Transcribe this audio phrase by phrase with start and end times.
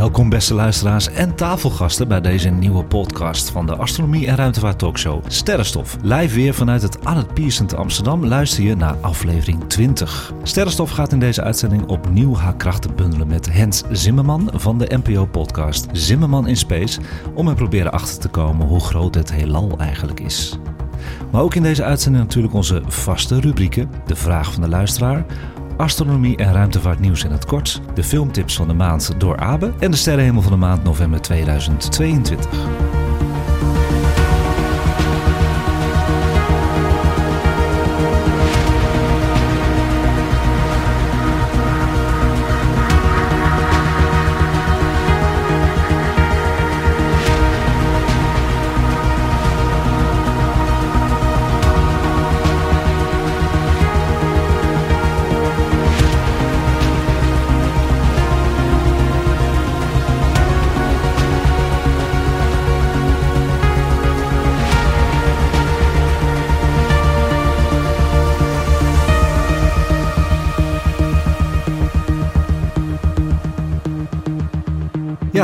[0.00, 5.24] Welkom beste luisteraars en tafelgasten bij deze nieuwe podcast van de Astronomie en Ruimtevaart Talkshow
[5.28, 5.96] Sterrenstof.
[6.02, 10.32] Live weer vanuit het Arnold Pierson te Amsterdam luister je naar aflevering 20.
[10.42, 15.26] Sterrenstof gaat in deze uitzending opnieuw haar krachten bundelen met Hens Zimmerman van de NPO
[15.26, 17.00] podcast Zimmerman in Space
[17.34, 20.58] om er proberen achter te komen hoe groot het heelal eigenlijk is.
[21.30, 25.24] Maar ook in deze uitzending natuurlijk onze vaste rubrieken, de vraag van de luisteraar,
[25.80, 29.96] astronomie en ruimtevaartnieuws in het kort, de filmtips van de maand door Abe en de
[29.96, 32.99] sterrenhemel van de maand november 2022.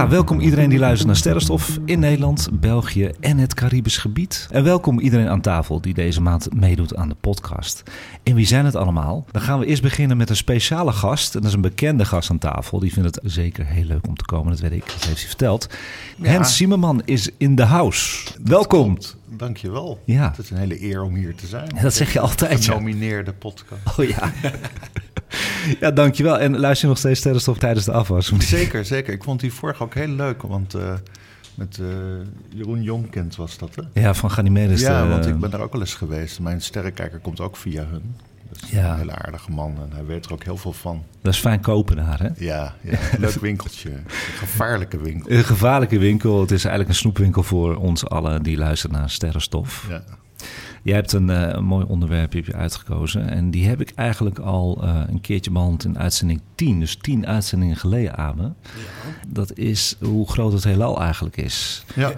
[0.07, 4.49] Ja, welkom iedereen die luistert naar Sterrenstof in Nederland, België en het Caribisch gebied.
[4.51, 7.83] En welkom iedereen aan tafel die deze maand meedoet aan de podcast.
[8.23, 9.25] En wie zijn het allemaal?
[9.31, 11.35] Dan gaan we eerst beginnen met een speciale gast.
[11.35, 12.79] En dat is een bekende gast aan tafel.
[12.79, 14.87] Die vindt het zeker heel leuk om te komen, dat weet ik.
[14.87, 15.69] Dat heeft hij verteld.
[16.23, 18.31] Hens Zimmerman is in the house.
[18.45, 18.99] welkom.
[19.29, 20.03] Dankjewel.
[20.05, 20.29] Ja.
[20.29, 21.69] Het is een hele eer om hier te zijn.
[21.83, 22.73] Dat zeg je altijd, ja.
[22.73, 23.99] Genomineerde podcast.
[23.99, 24.33] Oh ja.
[25.81, 26.39] ja, dankjewel.
[26.39, 28.33] En luister je nog steeds Sterrenstof tijdens de afwas?
[28.39, 29.13] Zeker, zeker.
[29.13, 30.93] Ik vond die vorige ook heel leuk, want uh,
[31.55, 31.87] met uh,
[32.49, 34.01] Jeroen Jonkent was dat, hè?
[34.01, 34.81] Ja, van Ganymedes.
[34.81, 36.41] Ja, de, want ik ben daar ook wel eens geweest.
[36.41, 38.15] Mijn sterrenkijker komt ook via hun.
[38.49, 38.93] Dat is Ja.
[38.93, 41.03] een hele aardige man en hij weet er ook heel veel van.
[41.23, 42.29] Dat is fijn kopen daar, hè?
[42.45, 43.91] Ja, ja leuk winkeltje.
[43.91, 44.05] Een
[44.39, 45.31] gevaarlijke winkel.
[45.33, 46.41] Een gevaarlijke winkel.
[46.41, 49.87] Het is eigenlijk een snoepwinkel voor ons allen die luisteren naar Sterrenstof.
[49.89, 50.03] Ja.
[50.87, 53.29] Jij hebt een, eh, een mooi onderwerp heb je uitgekozen.
[53.29, 56.81] En die heb ik eigenlijk al eh, een keertje behandeld in uitzending 10.
[56.81, 58.51] Dus 10 uitzendingen geleden aan me.
[59.29, 61.85] Dat is hoe groot het heelal eigenlijk is.
[61.95, 62.13] ja.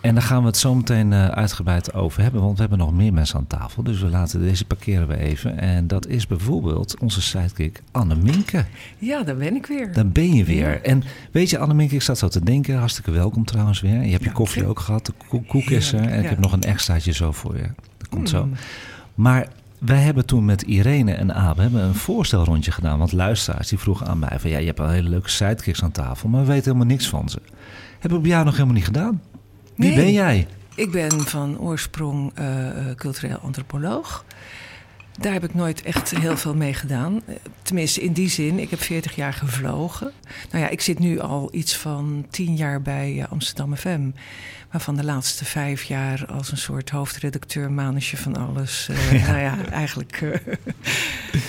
[0.00, 2.40] En daar gaan we het zo meteen eh, uitgebreid over hebben.
[2.42, 3.82] Want we hebben nog meer mensen aan tafel.
[3.82, 5.58] Dus we laten deze parkeren we even.
[5.58, 8.64] En dat is bijvoorbeeld onze sidekick Anne Minke.
[8.98, 9.92] Ja, daar ben ik weer.
[9.92, 10.70] Daar ben je weer.
[10.70, 10.76] Ja.
[10.80, 12.78] En weet je, Anneminke, ik zat zo te denken.
[12.78, 14.02] Hartstikke welkom trouwens weer.
[14.02, 15.06] Je hebt je Ja, koffie ook gehad.
[15.06, 16.00] De ko- koek is er.
[16.00, 16.28] En ik ja.
[16.28, 17.66] heb nog een extraatje zo voor je.
[18.12, 18.44] Dat komt zo.
[18.44, 18.52] Mm.
[19.14, 22.98] Maar wij hebben toen met Irene en Abe hebben een voorstelrondje gedaan.
[22.98, 24.50] Want luisteraars die vroegen aan mij van...
[24.50, 26.28] Ja, je hebt al hele leuke sidekicks aan tafel.
[26.28, 27.38] Maar we weten helemaal niks van ze.
[27.98, 29.22] Hebben we bij jou nog helemaal niet gedaan.
[29.76, 29.96] Wie Nee.
[29.96, 30.46] ben jij?
[30.74, 34.24] Ik ben van oorsprong eh, eh, cultureel antropoloog.
[35.18, 37.20] Daar heb ik nooit echt heel veel mee gedaan.
[37.26, 40.10] Eh, Tenminste, in die zin, ik heb 40 jaar gevlogen.
[40.50, 44.10] Nou ja, ik zit nu al iets van 10 jaar bij Amsterdam FM.
[44.72, 48.88] Waarvan de laatste vijf jaar als een soort hoofdredacteur, manusje van alles.
[48.88, 50.22] eh, Nou ja, eigenlijk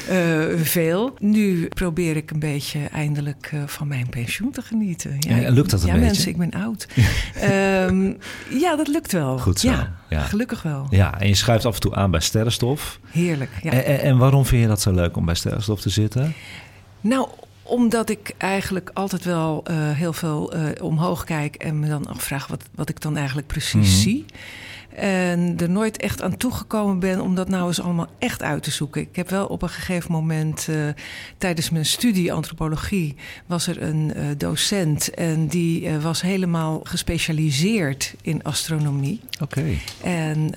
[0.08, 1.16] eh, eh, veel.
[1.20, 5.16] Nu probeer ik een beetje eindelijk van mijn pensioen te genieten.
[5.20, 6.08] Ja, lukt dat een ja, beetje?
[6.08, 6.88] mensen, ik ben oud.
[7.40, 8.12] Ehm,
[8.50, 9.40] ja, dat lukt wel.
[9.40, 10.22] Goed zo, Ja, ja.
[10.22, 10.88] gelukkig wel.
[10.90, 13.00] Ja, en je schuift af en toe aan bij Sterrenstof.
[13.12, 13.52] Heerlijk.
[13.62, 13.72] Ja.
[13.72, 16.34] En, en waarom vind je dat zo leuk om bij Sterrenstof te zitten?
[17.02, 17.28] Nou,
[17.64, 22.48] omdat ik eigenlijk altijd wel eh, heel veel eh, omhoog kijk en me dan afvraag
[22.48, 24.02] wat, wat ik dan eigenlijk precies Mhm.
[24.02, 24.26] zie.
[24.96, 28.72] En er nooit echt aan toegekomen ben om dat nou eens allemaal echt uit te
[28.72, 29.02] zoeken.
[29.02, 30.76] Ik heb wel op een gegeven moment eh,
[31.38, 33.16] tijdens mijn studie antropologie
[33.46, 39.20] was er een docent en die was helemaal gespecialiseerd in astronomie.
[39.42, 39.64] Oké.
[40.04, 40.52] En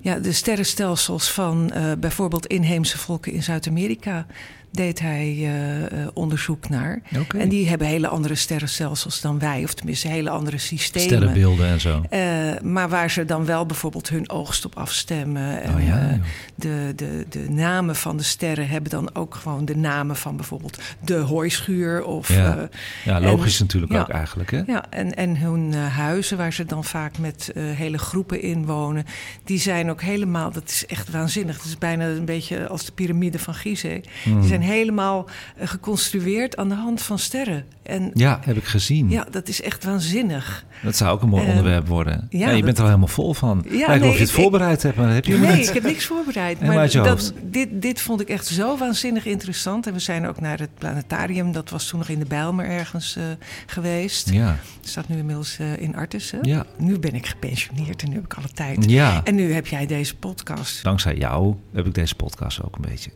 [0.00, 4.26] ja, de sterrenstelsels van bijvoorbeeld inheemse volken in Zuid-Amerika
[4.70, 7.00] deed hij eh, eh, onderzoek naar.
[7.38, 11.08] En die hebben hele andere sterrenstelsels dan wij, of tenminste hele andere systemen.
[11.08, 12.02] Sterrenbeelden en zo.
[12.10, 12.20] Eh,
[12.62, 15.62] maar waar ze dan wel bijvoorbeeld hun oogst op afstemmen.
[15.62, 16.18] En, Oh ja,
[16.54, 20.78] de, de, de namen van de sterren hebben dan ook gewoon de namen van bijvoorbeeld
[21.04, 22.04] de hooischuur.
[22.04, 22.68] Of, Ja.
[23.04, 24.00] Ja, logisch en- natuurlijk ja.
[24.00, 24.62] ook eigenlijk, hè?
[24.66, 29.04] ja, en, en hun huizen, waar ze dan vaak met hele groepen in wonen,
[29.44, 31.56] die zijn ook helemaal, dat is echt waanzinnig.
[31.56, 34.02] Het is bijna een beetje als de piramide van Gizeh.
[34.22, 34.42] Hmm.
[34.62, 35.26] Zijn helemaal
[35.56, 37.64] eh, geconstrueerd aan de hand van sterren.
[37.82, 39.10] En Ja, heb ik gezien.
[39.10, 40.64] ja, dat is echt waanzinnig.
[40.82, 42.26] Dat zou ook een mooi Eh, onderwerp worden.
[42.30, 43.64] Ja, ja, je dat- bent er al helemaal vol van.
[43.64, 45.56] Ja, Lijkt wel nee, of je het ik- voorbereid hebt, maar dat heb je Nee,
[45.56, 45.68] niet.
[45.68, 46.60] ik heb niks voorbereid.
[46.60, 49.86] Maar dat, dit, dit vond ik echt zo waanzinnig interessant.
[49.86, 51.52] En we zijn ook naar het planetarium.
[51.52, 53.22] Dat was toen nog in de Bijlmer ergens eh,
[53.66, 54.30] geweest.
[54.30, 56.30] Ja, Staat nu inmiddels eh, in Artes.
[56.30, 56.38] hè?
[56.42, 56.64] Ja.
[56.78, 58.90] Nu ben ik gepensioneerd en nu heb ik alle tijd.
[58.90, 59.20] ja.
[59.24, 60.82] En nu heb jij deze podcast.
[60.82, 63.10] Dankzij jou heb ik deze podcast ook een beetje.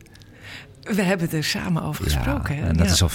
[0.83, 2.55] We hebben er samen over gesproken.
[2.55, 3.09] ja, en dat is al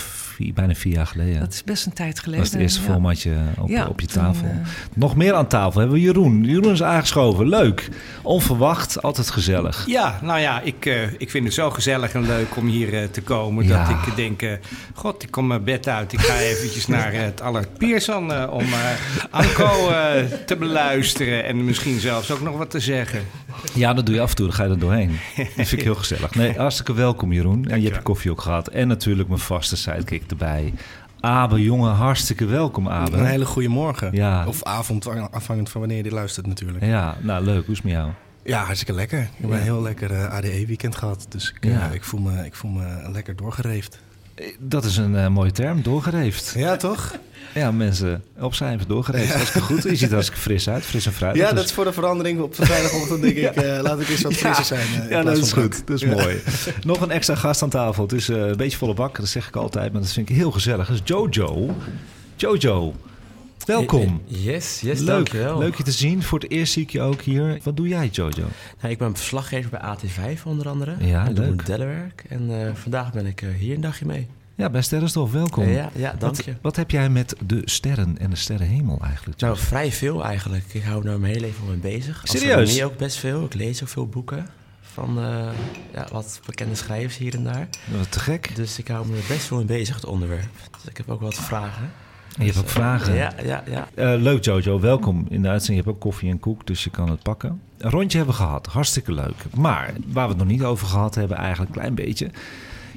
[0.44, 1.40] vier- bijna vier jaar geleden.
[1.40, 2.44] Dat is best een tijd Dat geleden.
[2.44, 2.86] was het eerste ja.
[2.86, 4.44] formatje op, Ja, op je toen, tafel.
[4.46, 4.56] eh,
[4.94, 6.44] Nog meer aan tafel hebben we Jeroen.
[6.44, 7.48] Jeroen is aangeschoven.
[7.48, 7.88] Leuk.
[8.22, 9.02] Onverwacht.
[9.02, 9.84] Altijd gezellig.
[9.86, 13.04] Ja, nou ja, ik, eh, ik vind het zo gezellig en leuk om hier eh,
[13.10, 13.66] te komen.
[13.66, 13.88] Ja.
[13.88, 14.58] Dat ik denk,
[14.94, 16.12] god, ik kom mijn bed uit.
[16.12, 18.90] Ik ga eventjes naar het Allard Pierson eh, om eh
[19.30, 21.44] Anko eh, te beluisteren.
[21.44, 23.20] En misschien zelfs ook nog wat te zeggen.
[23.74, 24.46] Ja, dat doe je af en toe.
[24.46, 25.18] Dan ga je er doorheen.
[25.36, 26.34] Dat vind ik heel gezellig.
[26.34, 27.66] Nee, hartstikke welkom Jeroen.
[27.68, 28.68] En je hebt je koffie ook gehad.
[28.68, 30.74] En natuurlijk mijn vaste sidekick erbij.
[31.20, 33.16] Abe, jongen, hartstikke welkom Abe.
[33.16, 34.12] Een hele goede morgen.
[34.12, 34.46] Ja.
[34.46, 36.84] Of avond, afhankelijk van wanneer je dit luistert natuurlijk.
[36.84, 37.64] Ja, nou leuk.
[37.64, 38.10] Hoe is het met jou?
[38.44, 39.18] Ja, hartstikke lekker.
[39.20, 39.56] Ik heb Ja.
[39.56, 41.26] een heel lekker eh, ADE-weekend gehad.
[41.28, 41.86] Dus ik, eh, Ja.
[41.90, 44.00] ik, voel me, ik voel me lekker doorgereefd.
[44.58, 46.52] Dat is een eh, mooie term, doorgereefd.
[46.56, 47.14] Ja, toch?
[47.54, 49.32] Ja, mensen, opzij even doorgereefd.
[49.34, 49.82] Hartstikke goed.
[49.82, 50.82] Je ziet er hartstikke fris uit.
[50.84, 51.42] Fris en fruitig.
[51.42, 52.40] Ja, Dus- dat is voor de verandering.
[52.40, 54.86] Op de vrijdagochtend denk ik, eh, laat ik eens wat frisser zijn.
[55.02, 55.82] eh, Ja, dat is goed.
[55.86, 56.36] Dat is mooi.
[56.84, 58.02] Nog een extra gast aan tafel.
[58.02, 60.50] Het is een beetje volle bak, dat zeg ik altijd, maar dat vind ik heel
[60.50, 60.86] gezellig.
[60.86, 61.76] Dat is Jojo.
[62.36, 62.94] Jojo,
[63.68, 64.22] welkom.
[64.24, 65.58] Yes, yes, Leuk, dankjewel.
[65.58, 66.22] leuk je te zien.
[66.22, 67.60] Voor het eerst zie ik je ook hier.
[67.62, 68.46] Wat doe jij, Jojo?
[68.80, 70.96] Nou, ik ben verslaggever bij AT5 onder andere.
[71.00, 71.56] Ja, ik doe leuk.
[71.56, 72.24] modellenwerk.
[72.28, 74.28] En eh, vandaag ben ik eh, hier een dagje mee.
[74.54, 75.64] Ja, bij Sterrenstof, welkom.
[75.64, 76.54] Eh, ja, ja, dank wat, je.
[76.60, 79.40] wat heb jij met de sterren en de sterrenhemel eigenlijk?
[79.40, 80.64] Nou, vrij veel eigenlijk.
[80.72, 82.20] Ik hou er mijn hele leven mee bezig.
[82.24, 82.50] Serieus?
[82.50, 83.44] Astronomie ook best veel.
[83.44, 84.46] Ik lees ook veel boeken
[84.98, 85.48] van eh,
[85.92, 87.68] ja, wat bekende schrijvers hier en daar.
[87.84, 88.56] Wat te gek.
[88.56, 90.48] Dus ik hou me best veel mee bezig, het onderwerp.
[90.70, 91.90] Dus ik heb ook wat vragen.
[92.38, 93.14] Je hebt ook vragen.
[93.14, 93.88] Ja, ja, ja.
[93.94, 95.78] Eh, leuk Jojo, welkom in de uitzending.
[95.78, 97.60] Je hebt ook koffie en koek, dus je kan het pakken.
[97.78, 99.44] Een rondje hebben we gehad, hartstikke leuk.
[99.54, 102.30] Maar waar we het nog niet over gehad hebben, eigenlijk een klein beetje.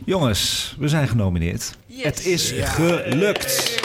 [0.05, 1.77] Jongens, we zijn genomineerd.
[1.87, 3.79] Het is gelukt.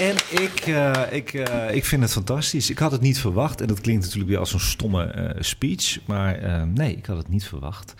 [0.00, 2.70] En ik, eh, ik, eh, ik vind het fantastisch.
[2.70, 3.60] Ik had het niet verwacht.
[3.60, 5.98] En dat klinkt natuurlijk weer als een stomme eh, speech.
[6.04, 7.94] Maar nee, ik had het niet verwacht.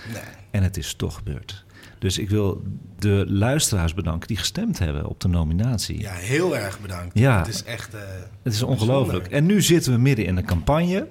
[0.50, 1.63] En het is toch gebeurd.
[2.05, 2.62] Dus ik wil
[2.99, 6.01] de luisteraars bedanken die gestemd hebben op de nominatie.
[6.01, 7.19] Ja, heel erg bedankt.
[7.19, 7.39] Ja.
[7.39, 7.95] Het is echt...
[7.95, 8.01] eh,
[8.43, 9.27] Het is ongelooflijk.
[9.27, 11.06] En nu zitten we midden in de campagne.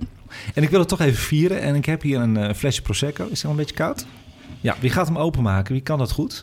[0.53, 1.61] En ik wil het toch even vieren.
[1.61, 3.23] En ik heb hier een eh, flesje Prosecco.
[3.23, 4.05] Is het al een beetje koud?
[4.61, 5.73] Ja, wie gaat hem openmaken?
[5.73, 6.41] Wie kan dat goed?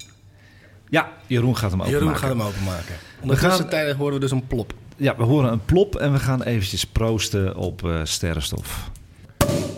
[0.88, 2.06] Ja, Jeroen gaat hem openmaken.
[2.06, 2.94] Jeroen gaat hem openmaken.
[3.20, 4.75] Ondertussen gaan- tijden horen we dus een plop.
[4.96, 8.91] Ja, we horen een plop en we gaan eventjes proosten op eh, sterrenstof.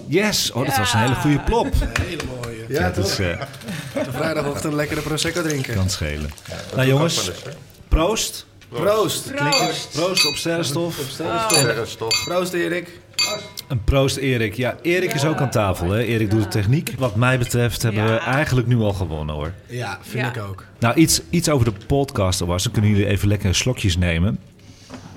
[0.06, 0.52] Yes!
[0.52, 1.68] Oh, dat was een hele goede plop.
[2.00, 2.51] Hele mooie.
[2.80, 3.04] Ja, toch?
[3.04, 3.40] is, eh,
[4.04, 5.74] De vrijdagochtend een lekkere Prosecco drinken.
[5.74, 6.30] kan schelen.
[6.74, 7.30] nou jongens,
[7.88, 8.46] proost.
[8.68, 9.32] Proost.
[9.92, 10.96] Proost op sterrenstof.
[12.24, 13.00] Proost Erik.
[13.68, 14.54] Een proost Erik.
[14.54, 15.90] Ja, Erik is ook aan tafel.
[15.90, 16.02] Hè?
[16.02, 16.94] Erik doet de techniek.
[16.98, 19.52] Wat mij betreft hebben we eigenlijk nu al gewonnen hoor.
[19.66, 20.28] Ja, vind Ja.
[20.42, 20.64] ik ook.
[20.78, 22.64] Nou, iets, iets over de podcast awards.
[22.64, 24.38] Dan kunnen jullie even lekker slokjes nemen.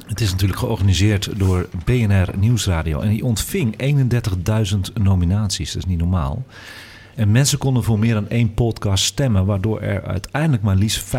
[0.08, 3.00] Het is natuurlijk georganiseerd door BNR Nieuwsradio.
[3.00, 5.74] En die ontving 31.000 nominaties.
[5.74, 6.44] Dat is niet normaal.
[7.16, 9.46] En mensen konden voor meer dan één podcast stemmen.
[9.46, 11.16] Waardoor er uiteindelijk maar liefst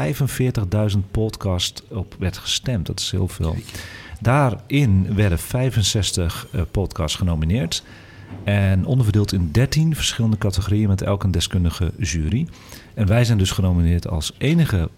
[0.95, 2.87] 45.000 podcast op werd gestemd.
[2.87, 3.57] Dat is heel veel.
[4.21, 7.83] Daarin werden 65 eh, podcasts genomineerd.
[8.45, 12.47] En onderverdeeld in 13 verschillende categorieën met elk een deskundige jury.
[12.95, 14.89] En wij zijn dus genomineerd als enige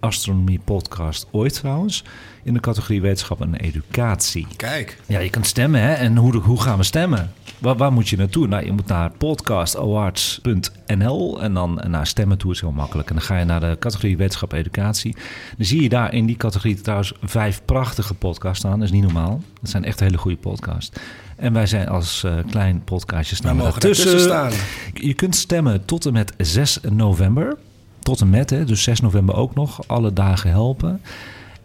[0.00, 2.04] astronomie podcast ooit trouwens.
[2.42, 4.46] In de categorie wetenschap en educatie.
[4.56, 4.98] Kijk.
[5.06, 5.92] Ja, je kunt stemmen hè.
[5.92, 7.32] En hoe, hoe gaan we stemmen?
[7.58, 8.46] Waar, waar moet je naartoe?
[8.46, 13.08] Nou, je moet naar podcastawards.nl en dan naar stemmen toe is heel makkelijk.
[13.08, 15.16] En dan ga je naar de categorie wetenschap en educatie.
[15.56, 18.78] Dan zie je daar in die categorie trouwens vijf prachtige podcasts staan.
[18.78, 19.42] Dat is niet normaal.
[19.60, 20.96] Dat zijn echt hele goede podcasts.
[21.36, 24.52] En wij zijn als eh, klein podcastje staan daartussen staan.
[24.94, 27.56] Je kunt stemmen tot en met 6 november.
[27.98, 29.80] Tot en met, hè, dus 6 november ook nog.
[29.86, 31.00] Alle dagen helpen.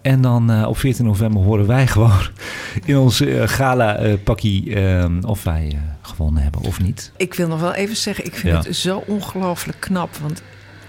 [0.01, 2.21] En dan eh, op 14 november horen wij gewoon
[2.85, 4.75] in ons eh, gala-pakkie
[5.25, 7.11] of wij eh, gewonnen hebben of niet.
[7.17, 8.61] Ik wil nog wel even zeggen, ik vind Ja.
[8.69, 10.15] het zo ongelooflijk knap.
[10.17, 10.41] Want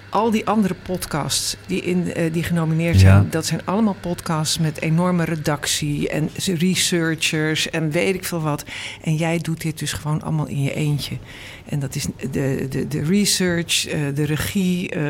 [0.08, 3.26] al die andere podcasts die, in, eh, die genomineerd zijn, Ja.
[3.30, 8.64] dat zijn allemaal podcasts met enorme redactie en researchers en weet ik veel wat.
[9.02, 11.16] En jij doet dit dus gewoon allemaal in je eentje.
[11.64, 14.88] En dat is de, de, de research, eh, de regie.
[14.90, 15.02] eh,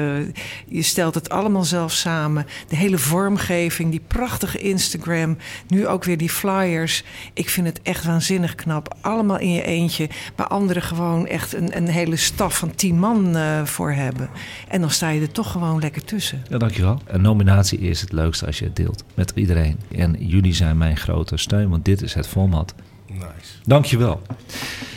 [0.67, 2.47] je stelt het allemaal zelf samen.
[2.69, 5.37] De hele vormgeving, die prachtige Instagram.
[5.69, 7.05] Nu ook weer die flyers.
[7.35, 8.97] Ik vind het echt waanzinnig knap.
[9.01, 10.09] Allemaal in je eentje.
[10.37, 14.29] Waar anderen gewoon echt een, een hele staf van tien man eh, voor hebben.
[14.69, 16.43] En dan sta je er toch gewoon lekker tussen.
[16.49, 17.01] Ja, dankjewel.
[17.07, 19.79] Een nominatie is het leukste als je het deelt met iedereen.
[19.97, 22.75] En jullie zijn mijn grote steun, want dit is het format.
[23.23, 23.53] Nice.
[23.65, 24.23] Dankjewel.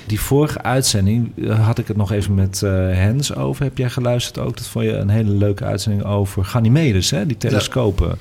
[0.06, 3.64] Die vorige uitzending eh, had ik het nog even met eh, Hens over.
[3.64, 4.58] Heb jij geluisterd ook?
[4.58, 7.26] Dat vond je een hele leuke uitzending over Ganymedes, hè?
[7.26, 8.18] die telescopen.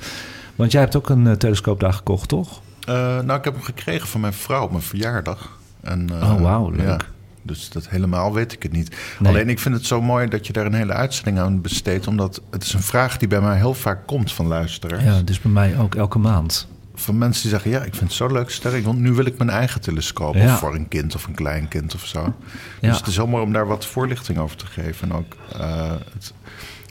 [0.55, 2.61] Want jij hebt ook een eh, telescoop daar gekocht, toch?
[2.87, 5.59] Nou, ik heb hem gekregen van mijn vrouw op mijn verjaardag.
[5.81, 6.87] En, Oh, wauw, leuk.
[6.87, 6.99] Ja,
[7.43, 8.97] dus dat helemaal weet ik het niet.
[9.19, 9.33] Nee.
[9.33, 12.07] Alleen ik vind het zo mooi dat je daar een hele uitzending aan besteedt.
[12.07, 15.05] Omdat het is een vraag die bij mij heel vaak komt van luisteraars.
[15.05, 16.67] Ja, dus bij mij ook elke maand.
[16.95, 18.85] Van mensen die zeggen, ja, ik vind het zo leuk sterk.
[18.85, 20.35] Want nu wil ik mijn eigen telescoop.
[20.35, 20.53] Ja.
[20.53, 22.35] Of voor een kind of een kleinkind of zo.
[22.81, 22.89] Ja.
[22.89, 25.11] Dus het is heel mooi om daar wat voorlichting over te geven.
[25.11, 26.33] En ook eh, het,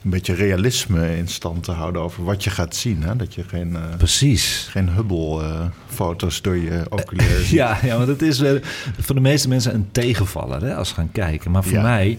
[0.04, 3.02] een beetje realisme in stand te houden over wat je gaat zien.
[3.02, 3.16] Hè?
[3.16, 4.66] Dat je geen, eh, Precies.
[4.70, 7.48] geen Hubble-foto's door je oculair ziet.
[7.48, 8.52] Ja, ja, want het is eh,
[8.98, 11.50] voor de meeste mensen een tegenvaller hè, als ze gaan kijken.
[11.50, 11.82] Maar voor Ja.
[11.82, 12.18] mij,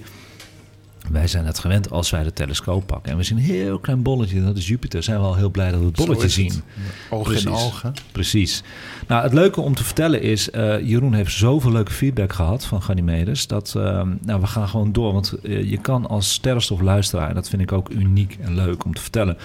[1.12, 3.12] wij zijn het gewend als wij de telescoop pakken.
[3.12, 5.04] En we zien een heel klein bolletje, dat is Jupiter.
[5.04, 6.62] Zijn we al heel blij dat we het bolletje zien.
[7.10, 7.46] Oog Precies.
[7.46, 7.90] in oog, hè?
[8.12, 8.64] Precies.
[9.08, 12.82] Nou, het leuke om te vertellen is, eh, Jeroen heeft zoveel leuke feedback gehad van
[12.82, 13.48] Ganymedes.
[13.48, 15.14] Dat, eh, nou, we gaan gewoon door.
[15.14, 18.94] Want eh, je kan als sterrenstofluisteraar, en dat vind ik ook uniek en leuk om
[18.94, 19.38] te vertellen,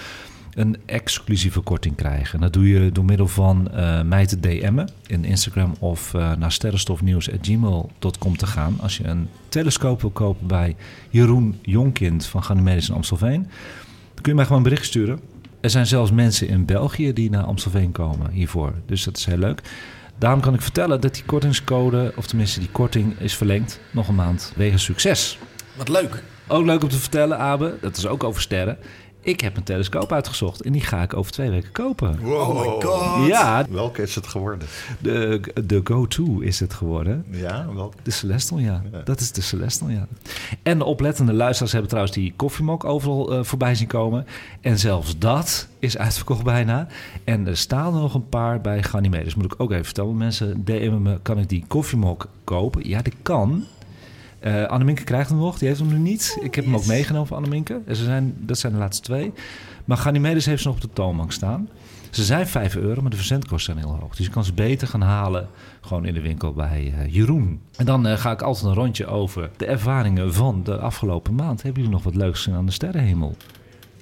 [0.53, 2.33] een exclusieve korting krijgen.
[2.33, 6.35] En dat doe je door middel van eh, mij te DM'en in Instagram of eh,
[6.35, 8.75] naar sterrenstofnieuws.gmail.com te gaan.
[8.79, 10.75] Als je een telescoop wil kopen bij
[11.09, 13.41] Jeroen Jonkind van Ganymedes in Amstelveen,
[14.13, 15.19] dan kun je mij gewoon een bericht sturen.
[15.61, 18.73] Er zijn zelfs mensen in België die naar Amstelveen komen hiervoor.
[18.85, 19.61] Dus dat is heel leuk.
[20.17, 24.15] Daarom kan ik vertellen dat die kortingscode, of tenminste die korting, is verlengd nog een
[24.15, 25.37] maand wegens succes.
[25.75, 26.23] Wat leuk.
[26.47, 28.77] Ook leuk om te vertellen, Abe, dat is ook over sterren.
[29.23, 32.19] Ik heb een telescoop uitgezocht en die ga ik over twee weken kopen.
[32.19, 32.49] Wow.
[32.49, 33.27] Oh my god.
[33.27, 34.67] Ja, Welke is het geworden?
[34.99, 37.25] de, de go-to is het geworden.
[37.29, 37.97] Ja, welke?
[38.03, 38.83] De Celestal, ja.
[38.91, 39.01] Ja.
[39.03, 40.07] Dat is de Celestal, ja.
[40.63, 44.25] En de oplettende luisteraars hebben trouwens die koffiemok overal eh, voorbij zien komen.
[44.61, 46.87] En zelfs dat is uitverkocht bijna.
[47.23, 49.35] En er staan er nog een paar bij Ganymedes.
[49.35, 50.17] Moet ik ook even vertellen.
[50.17, 52.87] Mensen DM'en me, kan ik die koffiemok kopen?
[52.87, 53.65] Ja, dat kan.
[54.41, 56.37] Eh Anneminke krijgt hem nog, die heeft hem nu niet.
[56.41, 57.81] Ik heb hem ook meegenomen van Anneminke.
[57.85, 59.33] En Ze zijn, dat zijn de laatste twee.
[59.85, 61.69] Maar Ganymedes heeft ze nog op de toonbank staan.
[62.09, 64.15] Ze zijn 5 euro, maar de verzendkosten zijn heel hoog.
[64.15, 65.47] Dus je kan ze beter gaan halen
[65.81, 67.61] gewoon in de winkel bij eh, Jeroen.
[67.75, 71.61] En dan eh, ga ik altijd een rondje over de ervaringen van de afgelopen maand.
[71.61, 73.35] Hebben jullie nog wat leuks gezien aan de sterrenhemel?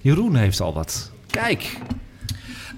[0.01, 1.11] Jeroen heeft al wat.
[1.27, 1.77] Kijk,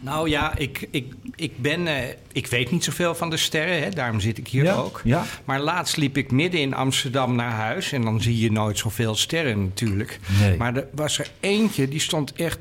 [0.04, 1.88] Nou ja, ik, ik, ik ben...
[1.88, 1.96] eh,
[2.32, 5.02] ik weet niet zoveel van de sterren, hè, daarom zit ik hier Ja, ook.
[5.04, 5.24] ja.
[5.46, 7.92] Maar laatst liep ik midden in Amsterdam naar huis...
[7.92, 10.20] en dan zie je nooit zoveel sterren natuurlijk.
[10.40, 10.58] Nee.
[10.58, 12.60] Maar er was er eentje, die stond echt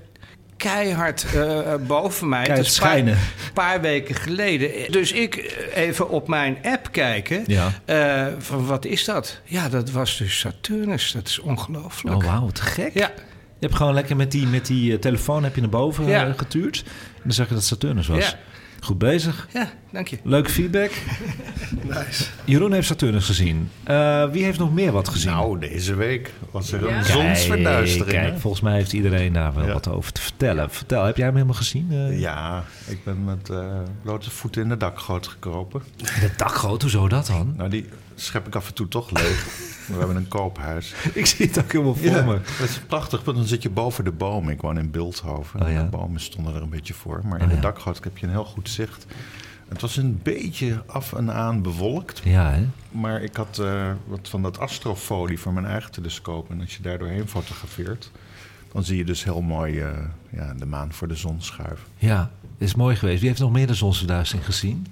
[0.57, 2.43] keihard eh, boven mij.
[2.45, 3.19] Keihard een paar- schijnen.
[3.55, 4.93] paar weken geleden.
[4.93, 7.43] Dus ik eh, even op mijn app kijken.
[7.47, 7.73] Ja.
[7.85, 9.41] Eh, van wat is dat?
[9.45, 11.13] Ja, dat was dus Saturnus.
[11.13, 12.17] Dat is ongelooflijk.
[12.17, 12.95] Oh wauw, wat gek.
[12.95, 13.11] Ja,
[13.59, 16.27] Je hebt gewoon lekker met die, met die eh, telefoon heb je naar boven Ja.
[16.27, 16.85] eh, getuurd.
[17.23, 18.19] En dan zag je dat Saturnus was.
[18.31, 18.39] Ja.
[18.81, 19.49] Goed bezig.
[19.53, 20.19] ja, dank je.
[20.25, 20.91] Leuke feedback.
[21.83, 22.25] Nice.
[22.45, 23.71] Jeroen heeft Saturnus gezien.
[23.85, 25.31] Eh, wie heeft nog meer wat gezien?
[25.31, 27.03] Nou, deze week was er een Ja.
[27.03, 28.11] zonsverduistering.
[28.19, 28.39] Kijk, hè?
[28.39, 29.73] volgens mij heeft iedereen daar wel Ja.
[29.73, 30.71] wat over te vertellen.
[30.71, 31.89] Vertel, heb jij hem helemaal gezien?
[31.91, 32.21] eh?
[32.21, 33.65] Ja, ik ben met eh,
[34.03, 35.83] blote voeten in de dakgoot gekropen.
[35.97, 37.55] De dakgoot, hoezo dat dan?
[37.57, 37.89] Nou, die
[38.21, 39.45] schep ik af en toe toch leeg.
[39.91, 40.95] We hebben een koophuis.
[41.15, 42.41] Ik zie het ook helemaal voor me.
[42.59, 44.53] dat is prachtig, want dan zit je boven de bomen.
[44.53, 45.63] Ik woon in Beeldhoven.
[45.63, 45.83] Oh ja.
[45.83, 47.21] De bomen stonden er een beetje voor.
[47.25, 47.61] Maar Oh in de ja.
[47.61, 49.07] dakgoot heb je een heel goed zicht.
[49.69, 52.21] Het was een beetje af en aan bewolkt.
[52.25, 52.67] Ja, hè?
[52.91, 56.51] Maar ik had eh, wat van dat astrofolie voor mijn eigen telescoop.
[56.51, 58.11] En als je daar doorheen fotografeert...
[58.73, 59.91] dan zie je dus heel mooi eh,
[60.31, 61.87] ja, de maan voor de zon schuiven.
[61.97, 63.21] Ja, is mooi geweest.
[63.21, 64.87] Wie heeft nog meer de zonsverduistering gezien?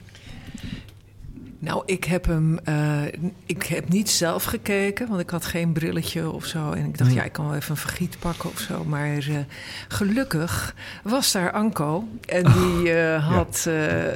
[1.60, 2.58] Nou, ik heb hem.
[2.58, 3.02] eh,
[3.46, 6.72] ik heb niet zelf gekeken, want ik had geen brilletje of zo.
[6.72, 8.84] En ik dacht, ja, ik kan wel even een vergiet pakken of zo.
[8.84, 9.36] Maar eh,
[9.88, 12.08] gelukkig was daar Anko.
[12.26, 13.68] En die, eh, had,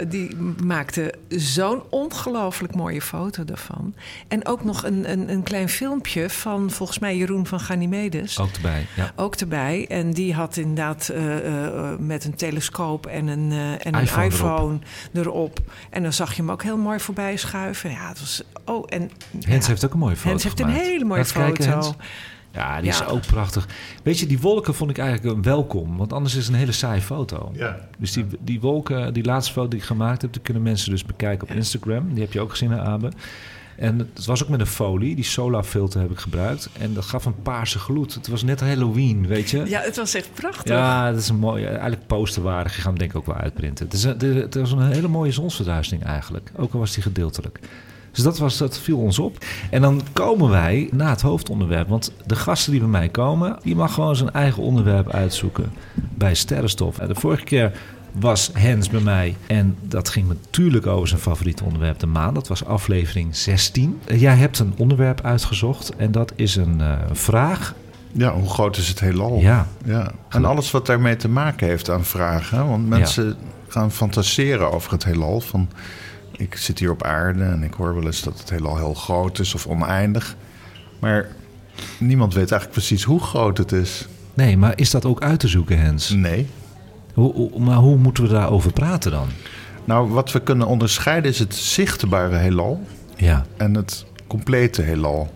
[0.09, 3.95] die maakte zo'n ongelooflijk mooie foto daarvan.
[4.29, 8.39] En ook nog een, een, een klein filmpje van volgens mij Jeroen van Ganymedes.
[8.39, 9.13] Ook erbij, ja.
[9.17, 9.87] Ook erbij.
[9.89, 11.13] En die had inderdaad
[11.99, 14.79] met een telescoop en een, en een iPhone iPhone,
[15.13, 15.27] erop.
[15.27, 15.61] erop.
[15.91, 17.91] En dan zag je hem ook heel mooi voorbij schuiven.
[17.91, 18.43] Ja, het was.
[18.65, 19.11] Oh, en.
[19.45, 20.87] Hens ja, heeft ook een mooie foto Hens heeft een gemaakt.
[20.87, 21.45] hele mooie Laat foto.
[21.53, 21.93] kijken, Hens.
[22.55, 23.69] Ja, die is ook prachtig.
[24.03, 25.97] Weet je, die wolken vond ik eigenlijk een welkom.
[25.97, 27.51] Want anders is het een hele saaie foto.
[27.55, 27.89] Ja.
[27.99, 30.33] Dus die, die wolken, die laatste foto die ik gemaakt heb...
[30.33, 32.13] die kunnen mensen dus bekijken op Instagram.
[32.15, 33.11] Die heb je ook gezien, hè, Abe.
[33.83, 35.15] En het was ook met een folie.
[35.15, 36.69] Die solar filter heb ik gebruikt.
[36.79, 38.15] En dat gaf een paarse gloed.
[38.15, 39.65] Het was net Halloween, weet je?
[39.67, 40.75] Ja, het was echt prachtig.
[40.75, 42.73] Ja, dat is een mooie, eigenlijk posterwaardig.
[42.73, 43.85] Je gaat hem denk ik ook wel uitprinten.
[43.85, 46.53] Het, is een, het was een hele mooie zonsverduistering eigenlijk.
[46.57, 47.61] Ook al was die gedeeltelijk.
[48.13, 49.45] Dus dat, was, dat viel ons op.
[49.71, 51.89] En dan komen wij na het hoofdonderwerp.
[51.89, 53.59] Want de gasten die bij mij komen...
[53.63, 56.99] die mag gewoon zijn eigen onderwerp uitzoeken bij Sterrenstof.
[56.99, 57.73] En de vorige keer
[58.13, 59.37] was Hens bij mij.
[59.47, 62.35] En dat ging natuurlijk over zijn favoriete onderwerp, de maan.
[62.35, 64.01] Dat was aflevering 16.
[64.05, 65.97] Eh, Jij hebt een onderwerp uitgezocht.
[65.97, 67.75] En dat is een eh, vraag.
[68.13, 69.39] Ja, hoe groot is het heelal?
[69.41, 69.67] Ja.
[69.85, 70.13] ja.
[70.29, 72.69] En alles wat daarmee te maken heeft aan vragen.
[72.69, 73.37] Want mensen
[73.69, 75.41] gaan fantaseren over het heelal.
[75.41, 75.69] Van,
[76.37, 79.39] ik zit hier op aarde en ik hoor wel eens dat het heelal heel groot
[79.39, 80.37] is of oneindig.
[80.99, 81.29] Maar
[81.99, 84.07] niemand weet eigenlijk precies hoe groot het is.
[84.35, 86.11] Nee, maar is dat ook uit te zoeken, Hens?
[86.11, 86.49] Nee.
[87.15, 89.27] Hoe, hoe- maar hoe moeten we daarover praten dan?
[89.85, 92.81] Nou, wat we kunnen onderscheiden is het zichtbare heelal
[93.17, 95.35] Ja, en het complete heelal.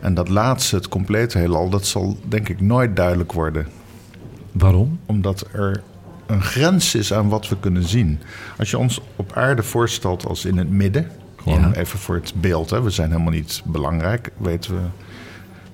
[0.00, 3.66] En dat laatste, het complete heelal, dat zal denk ik nooit duidelijk worden.
[4.52, 4.98] waarom?
[5.06, 5.82] Omdat er
[6.26, 8.18] een grens is aan wat we kunnen zien.
[8.58, 11.10] Als je ons op aarde voorstelt als in het midden,
[11.42, 11.72] gewoon Ja.
[11.74, 14.80] even voor het beeld, hè, we zijn helemaal niet belangrijk, weten we.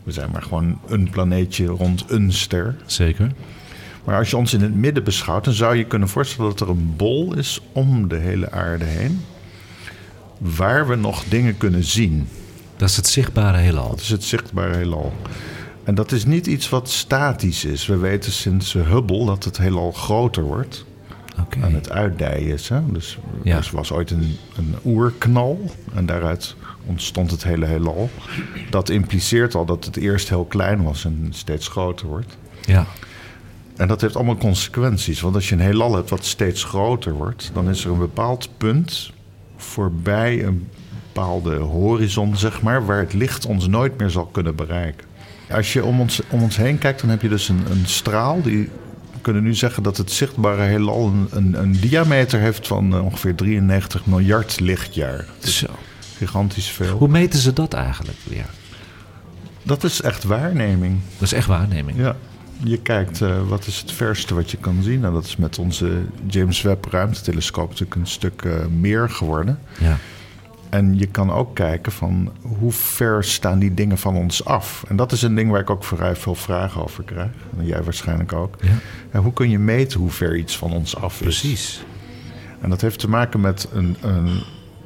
[0.02, 2.76] We zijn maar gewoon een planeetje rond een ster.
[2.86, 3.32] Zeker.
[4.04, 6.68] Maar als je ons in het midden beschouwt, dan zou je kunnen voorstellen dat er
[6.68, 9.20] een bol is om de hele aarde heen.
[10.38, 12.28] Waar we nog dingen kunnen zien.
[12.76, 13.88] Dat is het zichtbare heelal.
[13.88, 15.12] Dat is het zichtbare heelal.
[15.84, 17.86] En dat is niet iets wat statisch is.
[17.86, 20.84] We weten sinds Hubble dat het heelal groter wordt.
[21.40, 21.58] Oké.
[21.62, 22.68] aan het uitdijen is.
[22.68, 22.80] Hè?
[22.92, 23.56] Dus Ja.
[23.56, 26.54] er was ooit een, een oerknal en daaruit
[26.86, 28.10] ontstond het hele heelal.
[28.70, 32.36] Dat impliceert al dat het eerst heel klein was en steeds groter wordt.
[32.64, 32.86] Ja,
[33.80, 35.20] En dat heeft allemaal consequenties.
[35.20, 38.48] Want als je een heelal hebt wat steeds groter wordt, dan is er een bepaald
[38.56, 39.10] punt
[39.56, 40.68] voorbij een
[41.12, 45.06] bepaalde horizon, zeg maar, waar het licht ons nooit meer zal kunnen bereiken.
[45.50, 48.42] Als je om ons, om ons heen kijkt, dan heb je dus een, een straal
[48.42, 48.68] die.
[49.12, 53.04] We kunnen nu zeggen dat het zichtbare heelal een, een, een diameter heeft van eh,
[53.04, 55.26] ongeveer 93 miljard lichtjaar.
[55.38, 55.66] zo.
[56.16, 56.96] Gigantisch veel.
[56.96, 58.46] Hoe meten ze dat eigenlijk weer?
[59.62, 61.00] Dat is echt waarneming.
[61.18, 61.98] Dat is echt waarneming.
[61.98, 62.16] Ja,
[62.64, 65.04] je kijkt eh, wat is het verste wat je kan zien.
[65.04, 69.58] En dat is met onze James Webb ruimtetelescoop natuurlijk een stuk eh, meer geworden.
[69.78, 69.96] Ja.
[70.68, 74.84] En je kan ook kijken van hoe ver staan die dingen van ons af.
[74.88, 77.30] En dat is een ding waar ik ook vrij veel vragen over krijg.
[77.58, 78.56] En jij waarschijnlijk ook.
[78.60, 78.78] Ja.
[79.10, 81.40] En hoe kun je meten hoe ver iets van ons af is?
[81.40, 81.84] Precies.
[82.60, 84.42] En dat heeft te maken met een, een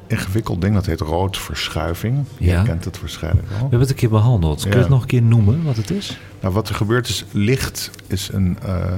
[0.07, 2.25] ingewikkeld ding dat heet roodverschuiving.
[2.37, 2.59] Ja.
[2.61, 3.59] Je kent het waarschijnlijk We wel.
[3.61, 4.61] hebben het een keer behandeld.
[4.61, 4.81] Kun je Ja.
[4.81, 6.17] het nog een keer noemen wat het is?
[6.41, 8.93] Nou, wat er gebeurt is, licht is een eh,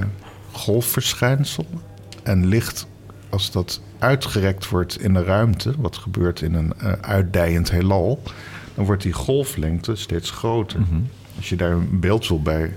[0.52, 1.66] golfverschijnsel.
[2.22, 2.86] En licht,
[3.28, 8.22] als dat uitgerekt wordt in de ruimte, wat gebeurt in een eh, uitdijend heelal,
[8.74, 10.80] dan wordt die golflengte steeds groter.
[11.36, 12.72] Als je daar een beeld wil bij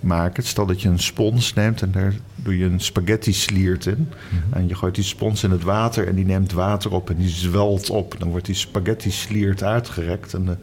[0.00, 4.08] maken, stel dat je een spons neemt en daar doe je een spaghetti sliert in.
[4.50, 7.28] En je gooit die spons in het water en die neemt water op en die
[7.28, 8.14] zwelt op.
[8.18, 10.56] Dan wordt die spaghetti sliert uitgerekt en de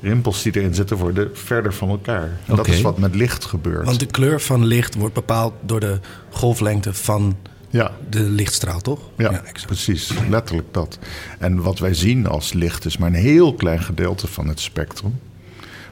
[0.00, 2.30] rimpels die erin zitten worden verder van elkaar.
[2.46, 3.84] En Dat is wat met licht gebeurt.
[3.84, 5.98] Want de kleur van licht wordt bepaald door de
[6.30, 7.36] golflengte van
[7.70, 9.00] ja, de lichtstraal, toch?
[9.16, 10.10] ja, precies.
[10.30, 10.98] Letterlijk dat.
[11.38, 15.18] En wat wij zien als licht is maar een heel klein gedeelte van het spectrum.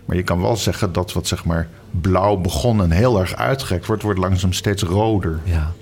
[0.04, 3.86] Maar je kan wel zeggen dat wat zeg maar blauw begonnen en heel erg uitgerekt
[3.86, 5.40] wordt, wordt langzaam steeds roder.
[5.44, 5.72] Ja.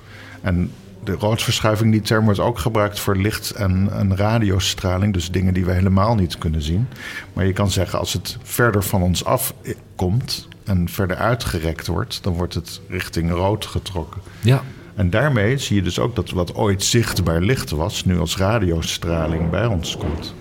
[0.40, 0.70] En
[1.04, 5.12] de roodverschuiving, die term wordt ook gebruikt voor licht en, en radiostraling.
[5.12, 6.88] Dus dingen die we helemaal niet kunnen zien.
[7.32, 11.86] Maar je kan zeggen, als het verder van ons af i- komt en verder uitgerekt
[11.86, 14.20] wordt, dan wordt het richting rood getrokken.
[14.40, 14.62] Ja.
[14.94, 19.50] En daarmee zie je dus ook dat wat ooit zichtbaar licht was, nu als radiostraling
[19.50, 20.34] bij ons komt.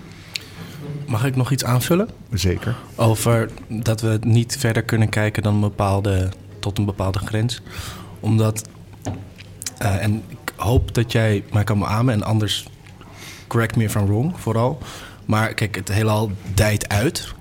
[1.11, 2.09] Mag ik nog iets aanvullen?
[2.33, 2.75] Zeker.
[2.95, 7.61] Over dat we niet verder kunnen kijken dan een bepaalde, tot een bepaalde grens.
[8.19, 8.67] Omdat,
[9.77, 12.67] eh, en ik hoop dat jij mij kan beamen en anders
[13.47, 14.77] correct me if I'm wrong vooral.
[15.25, 17.33] Maar kijk, het heelal dijt uit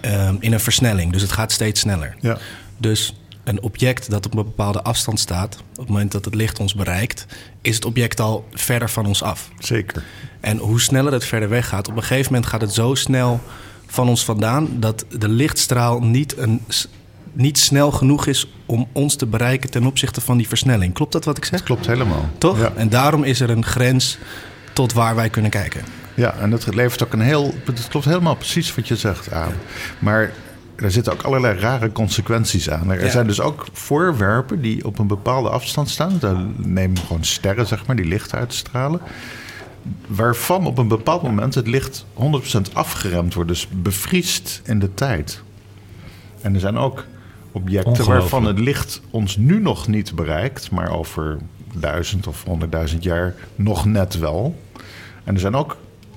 [0.00, 1.12] eh, in een versnelling.
[1.12, 2.14] Dus het gaat steeds sneller.
[2.20, 2.38] Ja.
[2.76, 6.60] Dus een object dat op een bepaalde afstand staat, op het moment dat het licht
[6.60, 7.26] ons bereikt,
[7.60, 9.48] is het object al verder van ons af.
[9.58, 10.04] Zeker.
[10.40, 13.40] En hoe sneller het verder weg gaat, op een gegeven moment gaat het zo snel
[13.86, 16.60] van ons vandaan dat de lichtstraal niet, een,
[17.32, 20.94] niet snel genoeg is om ons te bereiken ten opzichte van die versnelling.
[20.94, 21.58] Klopt dat wat ik zeg?
[21.58, 22.28] Dat klopt helemaal.
[22.38, 22.58] Toch?
[22.58, 22.72] Ja.
[22.74, 24.18] En daarom is er een grens
[24.72, 25.84] tot waar wij kunnen kijken.
[26.14, 27.54] Ja, en dat levert ook een heel.
[27.64, 29.52] Het klopt helemaal precies wat je zegt aan.
[29.98, 30.32] Maar
[30.76, 32.90] er zitten ook allerlei rare consequenties aan.
[32.90, 33.10] Er Ja.
[33.10, 36.16] zijn dus ook voorwerpen die op een bepaalde afstand staan.
[36.20, 39.00] Dan nemen gewoon sterren, zeg maar, die licht uitstralen.
[40.06, 43.48] Waarvan op een bepaald moment het licht 100% afgeremd wordt.
[43.48, 45.42] Dus bevriest in de tijd.
[46.40, 47.04] En er zijn ook
[47.52, 50.70] objecten waarvan het licht ons nu nog niet bereikt.
[50.70, 51.38] Maar over
[51.74, 54.60] duizend of honderdduizend jaar nog net wel.
[55.24, 55.76] En er zijn ook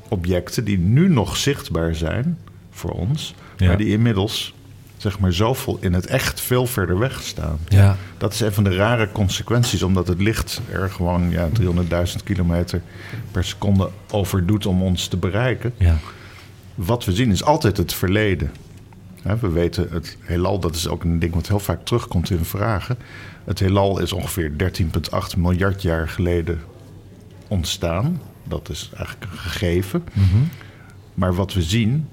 [0.10, 2.38] objecten die nu nog zichtbaar zijn
[2.72, 3.36] voor ons.
[3.58, 3.68] Ja.
[3.68, 4.54] Maar die inmiddels
[4.98, 7.60] zeg maar zoveel in het echt veel verder weg staan.
[7.68, 7.98] Ja.
[8.18, 12.82] Dat is een van de rare consequenties, omdat het licht er gewoon ja, 300.000 kilometer
[13.32, 15.74] per seconde over doet om ons te bereiken.
[15.78, 15.98] Ja.
[16.76, 18.52] Wat we zien is altijd het verleden.
[19.40, 22.98] We weten het heelal, dat is ook een ding wat heel vaak terugkomt in vragen.
[23.44, 24.52] Het heelal is ongeveer
[25.34, 26.62] 13,8 miljard jaar geleden
[27.48, 28.22] ontstaan.
[28.44, 30.04] Dat is eigenlijk een gegeven.
[31.14, 32.08] Maar wat we zien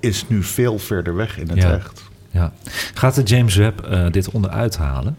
[0.00, 1.74] is nu veel verder weg in het Ja.
[1.76, 2.02] echt.
[2.30, 2.52] ja.
[2.94, 5.16] Gaat de James Webb eh, dit onderuit halen?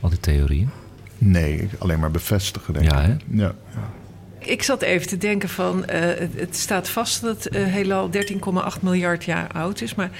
[0.00, 0.70] Al die theorieën?
[1.18, 3.06] Nee, alleen maar bevestigen, denk Ja, ik.
[3.08, 3.16] hè?
[3.42, 3.54] Ja.
[4.38, 6.00] Ik zat even te denken van, eh,
[6.36, 9.94] het, staat vast dat het eh, heelal 13,8 miljard jaar oud is.
[9.94, 10.10] Maar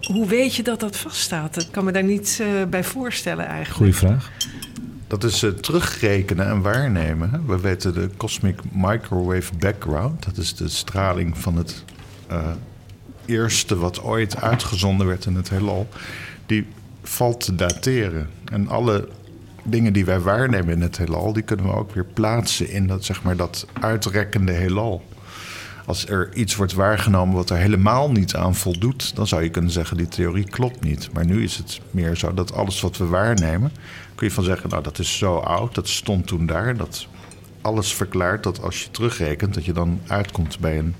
[0.00, 1.60] hoe weet je dat dat vaststaat?
[1.60, 3.76] Ik kan me daar niet eh, bij voorstellen eigenlijk.
[3.76, 4.30] Goeie vraag.
[5.06, 7.30] Dat is eh, terugrekenen en waarnemen.
[7.30, 7.42] Hè?
[7.46, 10.24] We weten de cosmic microwave background.
[10.24, 11.84] Dat is de straling van het
[12.28, 12.50] eh,
[13.26, 15.88] eerste wat ooit uitgezonden werd in het heelal.
[16.46, 16.66] Die
[17.02, 18.28] valt te dateren.
[18.44, 19.08] En alle
[19.62, 21.32] dingen die wij waarnemen in het heelal...
[21.32, 25.04] die kunnen we ook weer plaatsen in dat, zeg maar, dat uitrekkende heelal.
[25.86, 29.16] Als er iets wordt waargenomen wat er helemaal niet aan voldoet...
[29.16, 31.08] dan zou je kunnen zeggen, die theorie klopt niet.
[31.12, 33.72] Maar nu is het meer zo dat alles wat we waarnemen...
[34.14, 36.76] kun je van zeggen, nou dat is zo oud, dat stond toen daar...
[36.76, 37.06] dat
[37.60, 39.54] alles verklaart dat als je terugrekent...
[39.54, 40.94] dat je dan uitkomt bij een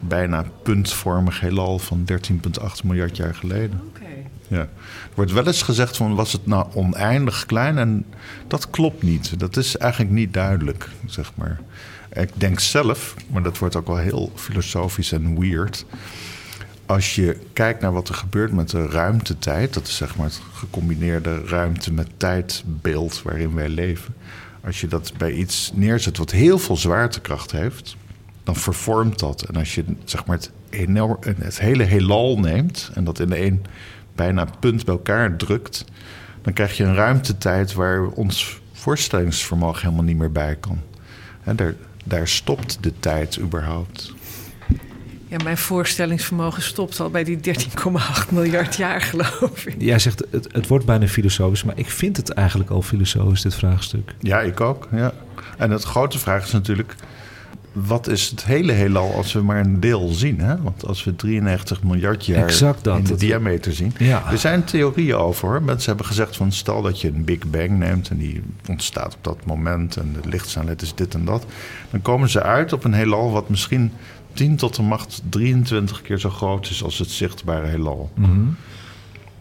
[0.00, 3.80] bijna puntvormig heelal van 13,8 miljard jaar geleden.
[4.50, 4.60] Ja.
[4.60, 4.68] Er
[5.14, 8.06] wordt wel eens gezegd van was het nou oneindig klein en
[8.46, 9.38] dat klopt niet.
[9.38, 11.60] Dat is eigenlijk niet duidelijk, zeg maar.
[12.12, 15.84] Ik denk zelf, maar dat wordt ook wel heel filosofisch en weird.
[16.86, 20.40] Als je kijkt naar wat er gebeurt met de ruimtetijd, dat is zeg maar het
[20.52, 24.14] gecombineerde ruimte met tijdbeeld waarin wij leven.
[24.64, 27.96] Als je dat bij iets neerzet wat heel veel zwaartekracht heeft,
[28.52, 29.42] dan vervormt dat.
[29.42, 33.62] En als je zeg maar, het, enorm, het hele heelal neemt en dat in één
[34.14, 35.84] bijna punt bij elkaar drukt,
[36.42, 40.80] dan krijg je een ruimtetijd waar ons voorstellingsvermogen helemaal niet meer bij kan.
[41.44, 44.14] En daar, daar stopt de tijd überhaupt.
[45.26, 49.74] Ja, mijn voorstellingsvermogen stopt al bij die 13,8 miljard jaar, geloof ik.
[49.78, 53.54] Jij zegt het, het wordt bijna filosofisch, maar ik vind het eigenlijk al filosofisch, dit
[53.54, 54.14] vraagstuk.
[54.18, 54.88] Ja, ik ook.
[54.92, 55.12] Ja.
[55.58, 56.94] En het grote vraag is natuurlijk:
[57.72, 60.40] wat is het hele heelal als we maar een deel zien?
[60.40, 60.62] Hè?
[60.62, 62.98] Want als we 93 miljard jaar Exact dat.
[62.98, 63.92] in de diameter zien.
[63.98, 64.30] Ja.
[64.30, 65.48] Er zijn theorieën over.
[65.48, 65.62] Hoor.
[65.62, 69.24] Mensen hebben gezegd van stel dat je een Big Bang neemt en die ontstaat op
[69.24, 71.46] dat moment en de lichtsnelheid is dit en dat.
[71.90, 73.92] Dan komen ze uit op een heelal wat misschien
[74.32, 78.10] 10 tot de macht 23 keer zo groot is als het zichtbare heelal.
[78.14, 78.30] Mhm.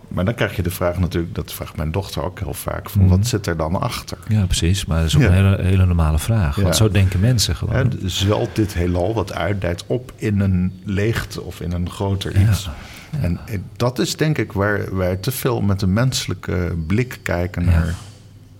[0.10, 3.02] Maar dan krijg je de vraag natuurlijk, dat vraagt mijn dochter ook heel vaak, van
[3.02, 3.10] Mhm.
[3.10, 4.18] wat zit er dan achter?
[4.28, 4.86] Ja, precies.
[4.86, 5.28] Maar dat is ook Ja.
[5.28, 6.56] een hele, hele normale vraag.
[6.56, 6.62] Ja.
[6.62, 7.76] Want zo denken mensen gewoon.
[7.76, 12.70] Hè, zwelt dit heelal wat uitdijt op in een leegte of in een groter iets.
[13.22, 17.66] En eh, dat is denk ik waar wij te veel met een menselijke blik kijken
[17.66, 17.96] naar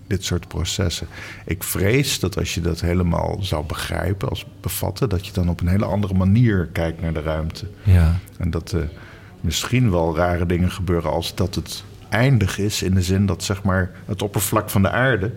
[0.06, 1.06] dit soort processen.
[1.44, 5.60] Ik vrees dat als je dat helemaal zou begrijpen, als bevatten, dat je dan op
[5.60, 7.66] een hele andere manier kijkt naar de ruimte.
[7.82, 8.18] Ja.
[8.38, 8.90] En dat er
[9.40, 12.82] misschien wel rare dingen gebeuren als dat het eindig is.
[12.82, 15.32] In de zin dat zeg maar het oppervlak van de aarde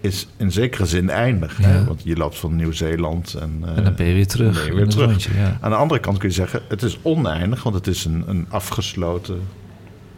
[0.00, 1.56] is in zekere zin eindig.
[1.56, 1.84] Hè?
[1.84, 4.54] Want je loopt van Nieuw-Zeeland en, eh, En dan ben je weer terug.
[4.54, 5.06] ben je weer terug.
[5.08, 5.58] rondje, ja.
[5.60, 8.46] Aan de andere kant kun je zeggen, het is oneindig, want het is een, een
[8.48, 9.40] afgesloten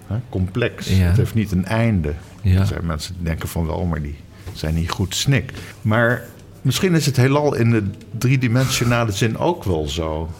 [0.07, 0.89] hè, complex.
[0.89, 0.95] Ja.
[1.07, 2.13] Het heeft niet een einde.
[2.43, 2.61] Ja.
[2.61, 4.17] Er zijn mensen die denken van wel, maar die
[4.53, 5.53] zijn niet goed snik.
[5.83, 6.23] Maar
[6.63, 7.83] misschien is het heelal in de
[8.19, 10.31] driedimensionale zin ook wel zo.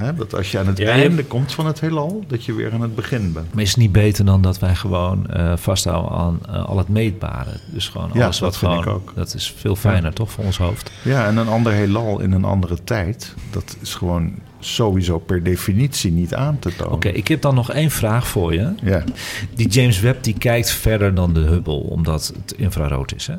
[0.00, 0.14] Hè?
[0.14, 2.72] Dat als je aan het Ja, je- einde komt van het heelal, dat je weer
[2.72, 3.54] aan het begin bent.
[3.54, 6.88] Maar is het niet beter dan dat wij gewoon eh, vasthouden aan eh, al het
[6.88, 7.50] meetbare?
[7.66, 8.78] Dus gewoon Ja, alles dat wat gewoon...
[8.78, 9.12] ik ook.
[9.14, 10.90] Dat is veel fijner, toch, voor ons hoofd?
[11.04, 14.32] Ja, en een ander heelal in een andere tijd, dat is gewoon
[14.62, 16.92] sowieso per definitie niet aan te tonen.
[16.94, 18.72] Oké, ik heb dan nog één vraag voor je.
[18.82, 19.04] Ja.
[19.54, 23.26] Die James Webb die kijkt verder dan de Hubble, omdat het infrarood is.
[23.26, 23.34] Hè?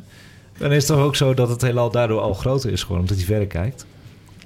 [0.58, 3.16] Dan is het toch ook zo dat het heelal daardoor al groter is, gewoon omdat
[3.18, 3.86] hij verder kijkt?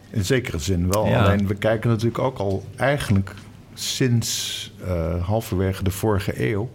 [0.10, 1.08] In zekere zin wel.
[1.08, 1.24] Ja.
[1.26, 3.34] Alleen we kijken natuurlijk ook al eigenlijk
[3.74, 6.70] sinds eh, halverwege de vorige eeuw.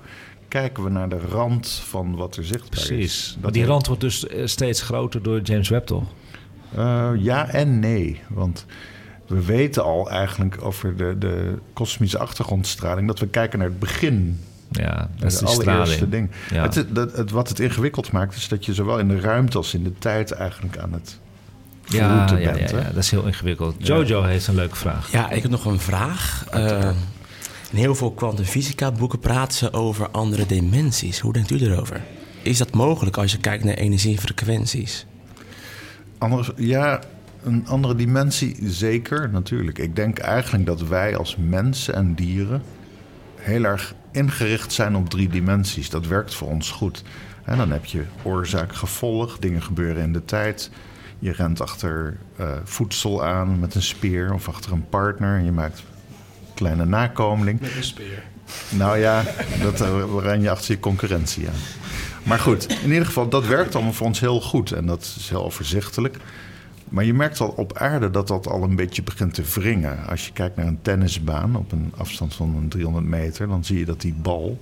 [0.48, 2.86] kijken we naar de rand van wat er zichtbaar is.
[2.86, 3.38] Precies.
[3.40, 6.04] Maar die rand wordt dus eh, steeds groter door James Webb, toch?
[6.74, 8.20] Eh, ja en nee.
[8.28, 8.66] Want
[9.26, 13.06] we weten al eigenlijk over de, de kosmische achtergrondstraling...
[13.06, 14.40] dat we kijken naar het begin
[14.70, 16.10] Ja, dat is de de allereerste straling.
[16.10, 16.30] ding.
[16.50, 16.62] Ja.
[16.62, 19.74] Het, het, het- wat het ingewikkeld maakt, is dat je zowel in de ruimte als
[19.74, 21.18] in de tijd eigenlijk aan het
[21.90, 22.70] Ja, ja, bent.
[22.70, 23.86] ja, ja, dat is heel ingewikkeld.
[23.86, 25.12] Jojo heeft een leuke vraag.
[25.12, 26.46] Ja, ik heb nog een vraag.
[26.50, 26.90] Eh,
[27.70, 31.20] in heel veel kwantumfysica boeken praten ze over andere dimensies.
[31.20, 32.00] Hoe denkt u erover?
[32.42, 35.06] Is dat mogelijk als je kijkt naar energiefrequenties?
[36.18, 37.00] Anders, ja,
[37.42, 39.78] een andere dimensie, zeker, natuurlijk.
[39.78, 42.62] Ik denk eigenlijk dat wij als mensen en dieren
[43.34, 45.90] heel erg ingericht zijn op drie dimensies.
[45.90, 47.02] Dat werkt voor ons goed.
[47.44, 50.70] En dan heb je oorzaak-gevolg, dingen gebeuren in de tijd.
[51.20, 55.52] Je rent achter eh, voedsel aan met een speer of achter een partner en je
[55.52, 57.60] maakt een kleine nakomeling.
[57.60, 58.22] Met een speer.
[58.68, 59.24] Nou ja,
[59.62, 61.54] dat eh, ren je achter je concurrentie aan.
[62.22, 64.72] Maar goed, in ieder geval, dat werkt allemaal voor ons heel goed.
[64.72, 66.16] En dat is heel overzichtelijk.
[66.88, 70.06] Maar je merkt al op aarde dat dat al een beetje begint te wringen.
[70.06, 73.48] Als je kijkt naar een tennisbaan op een afstand van een 300 meter...
[73.48, 74.58] dan zie je dat die bal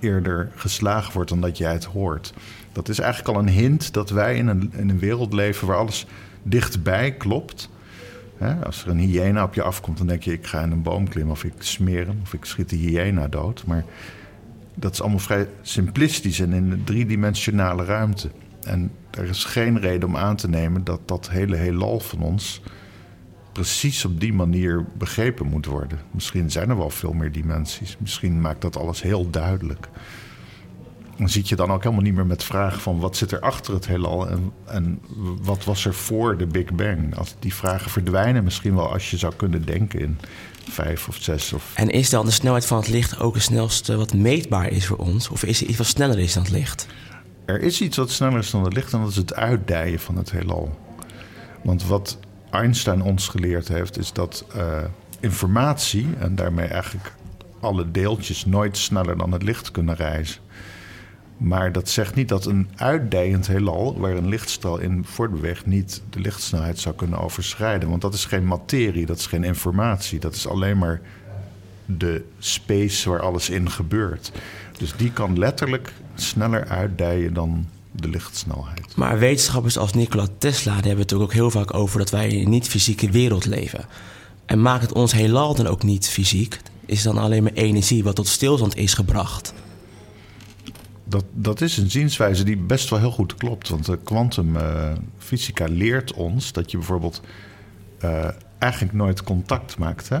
[0.00, 2.32] eerder geslagen wordt dan dat jij het hoort.
[2.72, 5.66] Dat is eigenlijk al een hint dat wij in een, in een wereld leven...
[5.66, 6.06] waar alles
[6.42, 7.70] dichtbij klopt...
[8.64, 10.32] Als er een hyena op je afkomt, dan denk je...
[10.32, 12.18] ik ga in een boom klimmen of ik smeer hem...
[12.22, 13.66] of ik schiet de hyena dood.
[13.66, 13.84] Maar
[14.74, 18.30] dat is allemaal vrij simplistisch en in een driedimensionale ruimte.
[18.62, 22.62] En er is geen reden om aan te nemen dat dat hele heelal van ons...
[23.52, 25.98] precies op die manier begrepen moet worden.
[26.10, 27.96] Misschien zijn er wel veel meer dimensies.
[27.98, 29.88] Misschien maakt dat alles heel duidelijk.
[31.22, 33.00] Dan zit je dan ook helemaal niet meer met vragen van...
[33.00, 35.00] wat zit er achter het heelal en, en
[35.42, 37.16] wat was er voor de Big Bang?
[37.16, 40.18] Als die vragen verdwijnen misschien wel als je zou kunnen denken in
[40.68, 43.96] vijf of zes of En is dan de snelheid van het licht ook het snelste
[43.96, 45.28] wat meetbaar is voor ons?
[45.28, 46.86] Of is er iets wat sneller is dan het licht?
[47.44, 50.16] Er is iets wat sneller is dan het licht en dat is het uitdijen van
[50.16, 50.78] het heelal.
[51.62, 52.18] Want wat
[52.50, 54.78] Einstein ons geleerd heeft, is dat eh,
[55.20, 57.12] informatie en daarmee eigenlijk
[57.60, 60.40] alle deeltjes nooit sneller dan het licht kunnen reizen.
[61.42, 66.20] Maar dat zegt niet dat een uitdijend heelal, waar een lichtstraal in voortbeweegt, niet de
[66.20, 67.88] lichtsnelheid zou kunnen overschrijden.
[67.88, 70.20] Want dat is geen materie, dat is geen informatie.
[70.20, 71.00] Dat is alleen maar
[71.86, 74.32] de space waar alles in gebeurt.
[74.78, 78.96] Dus die kan letterlijk sneller uitdijen dan de lichtsnelheid.
[78.96, 82.44] Maar wetenschappers als Nikola Tesla die hebben het ook heel vaak over dat wij in
[82.44, 83.84] een niet-fysieke wereld leven.
[84.46, 86.60] En maakt het ons heelal dan ook niet fysiek?
[86.86, 89.54] Is dan alleen maar energie wat tot stilstand is gebracht?
[91.12, 93.68] Dat, dat is een zienswijze die best wel heel goed klopt.
[93.68, 97.20] Want de kwantumfysica leert ons dat je bijvoorbeeld
[97.98, 100.08] eh, eigenlijk nooit contact maakt.
[100.08, 100.20] Hè?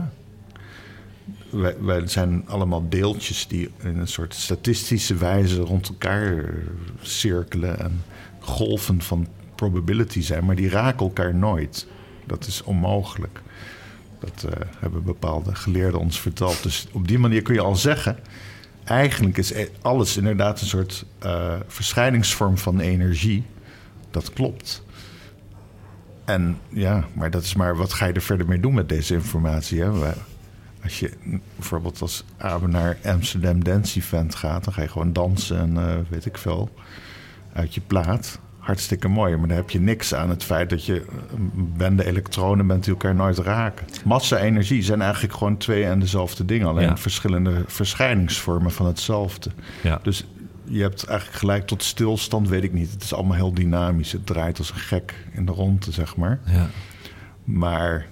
[1.80, 6.54] Wij, zijn allemaal deeltjes die in een soort statistische wijze rond elkaar
[7.00, 8.02] cirkelen en
[8.40, 11.86] golven van probability zijn, maar die raken elkaar nooit.
[12.26, 13.40] Dat is onmogelijk.
[14.18, 16.62] Dat eh, hebben bepaalde geleerden ons verteld.
[16.62, 18.16] Dus op die manier kun je al zeggen
[18.84, 23.44] eigenlijk is e- alles inderdaad een soort eh, verschijningsvorm van energie.
[24.10, 24.82] Dat klopt.
[26.24, 29.14] En ja, maar dat is maar wat ga je er verder mee doen met deze
[29.14, 29.80] informatie?
[29.80, 29.90] Hè?
[30.82, 31.10] Als je
[31.56, 35.96] bijvoorbeeld als Abe naar Amsterdam Dance Event gaat, dan ga je gewoon dansen en eh,
[36.08, 36.70] weet ik veel
[37.52, 38.38] uit je plaat.
[38.62, 42.66] Hartstikke mooi, maar dan heb je niks aan het feit dat je een bende elektronen
[42.66, 43.86] bent die elkaar nooit raken.
[44.04, 46.96] Massa en energie zijn eigenlijk gewoon twee en dezelfde dingen, alleen Ja.
[46.96, 49.50] verschillende verschijningsvormen van hetzelfde.
[49.82, 50.00] Ja.
[50.02, 50.26] Dus
[50.64, 52.90] je hebt eigenlijk gelijk tot stilstand, weet ik niet.
[52.90, 54.12] Het is allemaal heel dynamisch.
[54.12, 56.40] Het draait als een gek in de ronde, zeg maar.
[56.46, 56.66] Ja.
[57.44, 58.06] Maar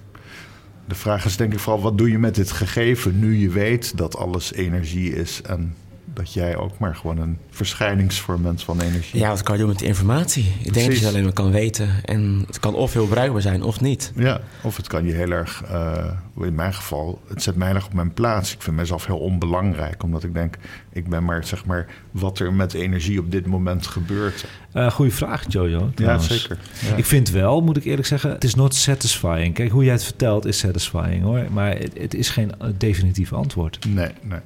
[0.87, 3.97] de vraag is denk ik vooral, wat doe je met dit gegeven nu je weet
[3.97, 9.21] dat alles energie is en dat jij ook maar gewoon een verschijningsvorm bent van energie.
[9.21, 10.45] Ja, wat kan je doen met de informatie?
[10.63, 11.89] Ik denk dat je het alleen maar kan weten.
[12.05, 14.13] En het kan of heel bruikbaar zijn of niet.
[14.17, 17.77] Ja, of het kan je heel erg, eh, in mijn geval, het zet mij heel
[17.77, 18.53] erg op mijn plaats.
[18.53, 20.57] Ik vind mezelf heel onbelangrijk, omdat ik denk,
[20.93, 24.45] ik ben maar zeg maar wat er met energie op dit moment gebeurt.
[24.73, 25.91] Eh goeie vraag, Jojo.
[25.95, 26.59] Ja, zeker.
[26.89, 26.97] Ja.
[26.97, 29.55] Ik vind wel, moet ik eerlijk zeggen, het is not satisfying.
[29.55, 31.47] Kijk, hoe jij het vertelt is satisfying hoor.
[31.53, 33.79] Maar het, het is geen eh, definitief antwoord.
[33.89, 34.41] Nee, nee.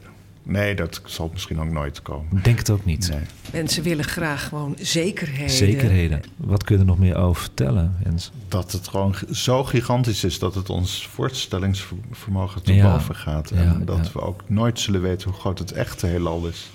[0.47, 2.37] Nee, dat zal misschien ook nooit komen.
[2.37, 3.09] Ik denk het ook niet.
[3.11, 3.21] Nee.
[3.53, 5.51] Mensen willen graag gewoon zekerheden.
[5.51, 6.23] Zekerheden.
[6.37, 8.31] Wat kun je er nog meer over vertellen, Jens?
[8.49, 12.93] Dat het gewoon zo gigantisch is dat het ons voorstellingsvermogen te Ja.
[12.93, 13.51] boven gaat.
[13.51, 14.13] En Ja, dat ja.
[14.13, 16.71] we ook nooit zullen weten hoe groot het echte heelal is.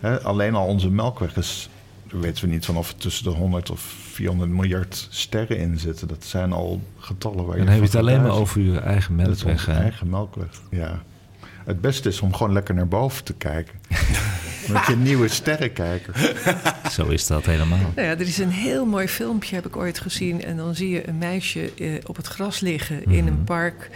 [0.00, 1.68] Hè, alleen al onze melkweg is,
[2.10, 3.80] weten we niet van of er tussen de 100 of
[4.12, 6.08] 400 miljard sterren in zitten.
[6.08, 9.28] Dat zijn al getallen waar Dan heb je het alleen maar over je eigen Dat
[9.28, 9.68] is melkweg.
[9.68, 11.02] eigen melkweg, ja.
[11.64, 13.74] Het beste is om gewoon lekker naar boven te kijken.
[14.72, 16.34] Met je nieuwe sterrenkijker.
[16.90, 17.78] Zo is dat helemaal.
[17.78, 20.44] Nou ja, er is een heel mooi filmpje, heb ik ooit gezien.
[20.44, 23.90] En dan zie je een meisje eh, op het gras liggen in een park.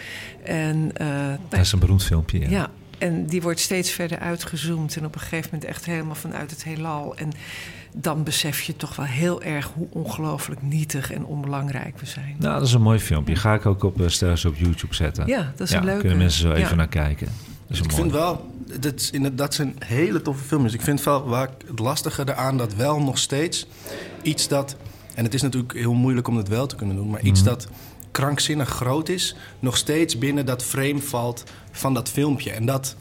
[0.45, 2.41] En, eh, nou, Dat is een beroemd filmpje.
[2.41, 2.49] Ja.
[2.49, 4.97] ja, en die wordt steeds verder uitgezoomd.
[4.97, 7.17] En op een gegeven moment echt helemaal vanuit het heelal.
[7.17, 7.33] En
[7.97, 12.37] dan besef je toch wel heel erg hoe ongelooflijk nietig en onbelangrijk we zijn.
[12.39, 13.37] Nou, dat is een mooi filmpje.
[13.37, 15.27] Ga ik ook op uh, Sterren op YouTube zetten.
[15.27, 16.01] Ja, dat is een leuke.
[16.01, 16.75] kunnen mensen zo even ja.
[16.75, 17.29] naar kijken.
[17.67, 18.47] Dat is ik vind wel,
[18.81, 20.73] dat, is in, dat zijn hele toffe films.
[20.75, 23.67] Ik vind wel waar ik het lastige eraan dat wel nog steeds
[24.23, 24.77] iets dat.
[25.15, 27.49] En het is natuurlijk heel moeilijk om het wel te kunnen doen, maar iets Mhm.
[27.49, 27.67] dat
[28.11, 32.51] krankzinnig groot is, nog steeds binnen dat frame valt van dat filmpje.
[32.51, 32.97] En dat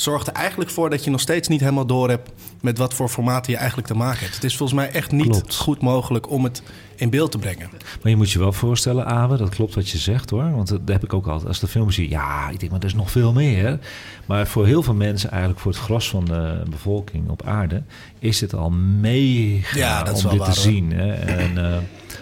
[0.00, 2.30] zorgt er eigenlijk voor dat je nog steeds niet helemaal door hebt
[2.60, 4.34] met wat voor formaten je eigenlijk te maken hebt.
[4.34, 5.56] Het is volgens mij echt niet Klopt.
[5.56, 6.62] goed mogelijk om het
[6.96, 7.68] in beeld te brengen.
[8.02, 10.50] Maar je moet je wel voorstellen, Abe, dat klopt wat je zegt hoor.
[10.50, 11.48] Want dat heb ik ook altijd.
[11.48, 13.78] Als de film zie, ja, ik denk, maar er is nog veel meer.
[14.26, 17.82] Maar voor heel veel mensen, eigenlijk voor het gros van de bevolking op aarde,
[18.18, 20.52] is het al mega Ja, om dit waar, te hoor.
[20.54, 20.92] zien.
[20.92, 21.12] Hè.
[21.12, 21.76] En eh,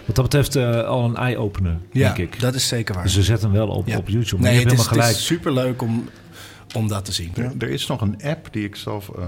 [0.06, 2.40] wat dat betreft eh, al een eye-opener, Ja, denk ik.
[2.40, 3.02] dat is zeker waar.
[3.04, 3.96] Dus ze zetten hem wel op, Ja.
[3.96, 4.42] op YouTube.
[4.42, 5.16] Maar Nee, je hebt het is, helemaal het gelijk.
[5.16, 6.08] is superleuk om,
[6.74, 7.32] om dat te zien.
[7.36, 9.24] Er, er is nog een app die ik zelf eh,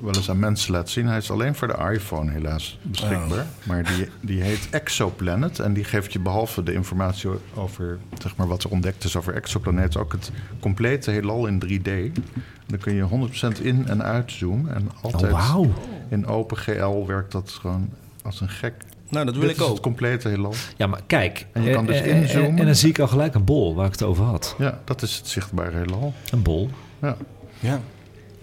[0.00, 1.06] wel eens aan mensen laat zien.
[1.06, 3.46] Hij is alleen voor de iPhone helaas beschikbaar.
[3.62, 5.58] Maar die, die heet Exoplanet.
[5.58, 9.34] En die geeft je behalve de informatie over zeg maar, wat er ontdekt is over
[9.34, 10.00] exoplaneten...
[10.00, 12.20] ook het complete heelal in 3D.
[12.66, 14.74] Dan kun je 100% in- en uitzoomen.
[14.74, 15.66] En altijd Oh,
[16.08, 17.88] in OpenGL werkt dat gewoon
[18.22, 18.74] als een gek.
[19.08, 19.72] Nou, dat wil Dit ik is ook.
[19.72, 20.54] het complete heelal.
[20.76, 21.46] Ja, maar kijk.
[21.52, 22.58] En je kan eh, dus eh, inzoomen.
[22.58, 24.54] En dan zie ik al gelijk een bol waar ik het over had.
[24.58, 26.14] Ja, dat is het zichtbare heelal.
[26.30, 26.70] Een bol.
[27.02, 27.16] Ja.
[27.60, 27.80] Ja.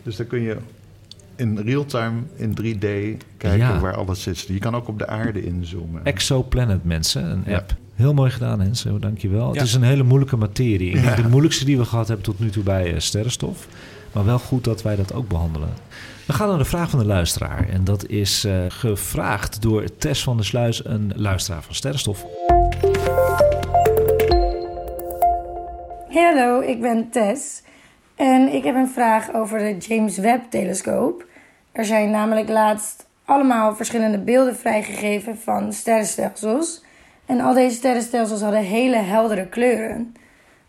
[0.04, 0.58] Dus dan kun je
[1.36, 2.80] in real-time in 3D
[3.38, 3.80] kijken Ja.
[3.80, 4.44] waar alles is.
[4.44, 6.06] Je kan ook op de aarde inzoomen.
[6.06, 7.56] Exoplanet, mensen, een Ja.
[7.58, 7.74] app.
[7.96, 9.54] Heel mooi gedaan, Henso, dankjewel.
[9.54, 9.60] Ja.
[9.60, 10.88] Het is een hele moeilijke materie.
[10.88, 11.22] Ik denk Ja.
[11.24, 13.68] De moeilijkste die we gehad hebben tot nu toe bij eh, sterrenstof.
[14.12, 15.70] Maar wel goed dat wij dat ook behandelen.
[16.26, 17.70] We gaan naar de vraag van de luisteraar.
[17.70, 22.26] En dat is eh, gevraagd door Tess van der Sluis, een luisteraar van Sterrenstof.
[26.08, 27.62] Hey, hallo, ik ben Tess.
[28.18, 31.26] En ik heb een vraag over de James Webb-telescoop.
[31.72, 36.84] Er zijn namelijk laatst allemaal verschillende beelden vrijgegeven van sterrenstelsels.
[37.26, 40.16] En al deze sterrenstelsels hadden hele heldere kleuren.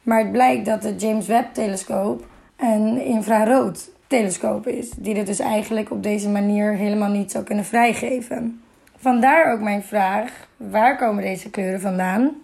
[0.03, 4.91] Maar het blijkt dat de James Webb-telescoop een infrarood-telescoop is.
[4.91, 8.61] Die dit dus eigenlijk op deze manier helemaal niet zou kunnen vrijgeven.
[8.97, 12.35] Vandaar ook mijn vraag: waar komen deze kleuren vandaan?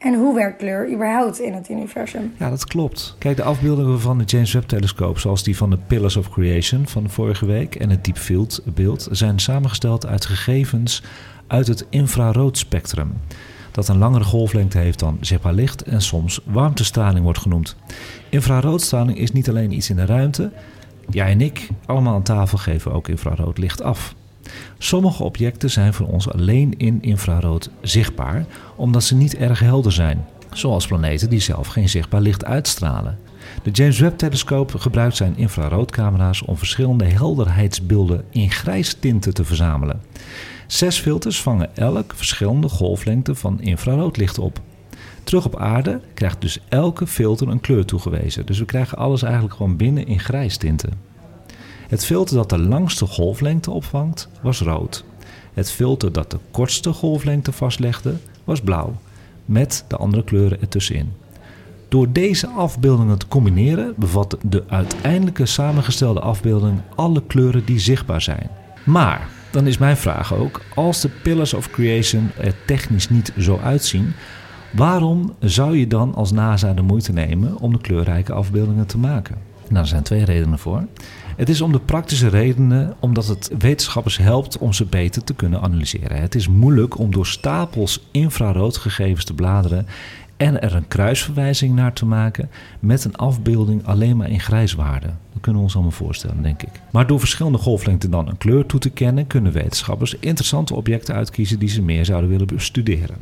[0.00, 2.32] En hoe werkt kleur überhaupt in het universum?
[2.38, 3.16] Ja, dat klopt.
[3.18, 7.10] Kijk, de afbeeldingen van de James Webb-telescoop, zoals die van de Pillars of Creation van
[7.10, 11.02] vorige week en het Deep Field beeld, zijn samengesteld uit gegevens
[11.46, 13.12] uit het infraroodspectrum.
[13.70, 17.76] Dat een langere golflengte heeft dan zichtbaar licht en soms warmtestraling wordt genoemd.
[18.28, 20.52] Infraroodstraling is niet alleen iets in de ruimte.
[21.10, 24.14] Jij en ik, allemaal aan tafel, geven ook infrarood licht af.
[24.78, 30.24] Sommige objecten zijn voor ons alleen in infrarood zichtbaar, omdat ze niet erg helder zijn,
[30.52, 33.18] zoals planeten die zelf geen zichtbaar licht uitstralen.
[33.62, 40.00] De James Webb-telescoop gebruikt zijn infraroodcamera's om verschillende helderheidsbeelden in grijstinten te verzamelen.
[40.66, 44.60] Zes filters vangen elk verschillende golflengte van infraroodlicht op.
[45.24, 48.46] Terug op aarde krijgt dus elke filter een kleur toegewezen.
[48.46, 51.09] Dus we krijgen alles eigenlijk gewoon binnen in grijstinten.
[51.90, 55.04] Het filter dat de langste golflengte opvangt was rood.
[55.54, 58.94] Het filter dat de kortste golflengte vastlegde was blauw,
[59.44, 61.12] met de andere kleuren ertussenin.
[61.88, 68.50] Door deze afbeeldingen te combineren bevat de uiteindelijke samengestelde afbeelding alle kleuren die zichtbaar zijn.
[68.84, 73.58] Maar dan is mijn vraag ook: als de Pillars of Creation er technisch niet zo
[73.62, 74.12] uitzien,
[74.72, 79.36] waarom zou je dan als NASA de moeite nemen om de kleurrijke afbeeldingen te maken?
[79.68, 80.84] Nou, er zijn twee redenen voor.
[81.40, 85.60] Het is om de praktische redenen omdat het wetenschappers helpt om ze beter te kunnen
[85.60, 86.20] analyseren.
[86.20, 89.86] Het is moeilijk om door stapels infraroodgegevens te bladeren
[90.36, 92.50] en er een kruisverwijzing naar te maken
[92.80, 95.06] met een afbeelding alleen maar in grijswaarde.
[95.06, 96.80] Dat kunnen we ons allemaal voorstellen, denk ik.
[96.90, 101.58] Maar door verschillende golflengten dan een kleur toe te kennen, kunnen wetenschappers interessante objecten uitkiezen
[101.58, 103.16] die ze meer zouden willen bestuderen.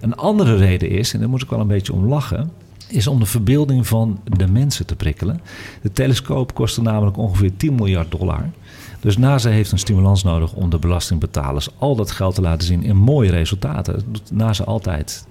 [0.00, 2.50] Een andere reden is, en daar moet ik wel een beetje om lachen,
[2.88, 5.40] is om de verbeelding van de mensen te prikkelen.
[5.82, 8.50] De telescoop kostte namelijk ongeveer 10 miljard dollar.
[9.00, 12.82] Dus NASA heeft een stimulans nodig om de belastingbetalers al dat geld te laten zien
[12.82, 13.94] in mooie resultaten.
[13.94, 15.26] Dat doet NASA altijd.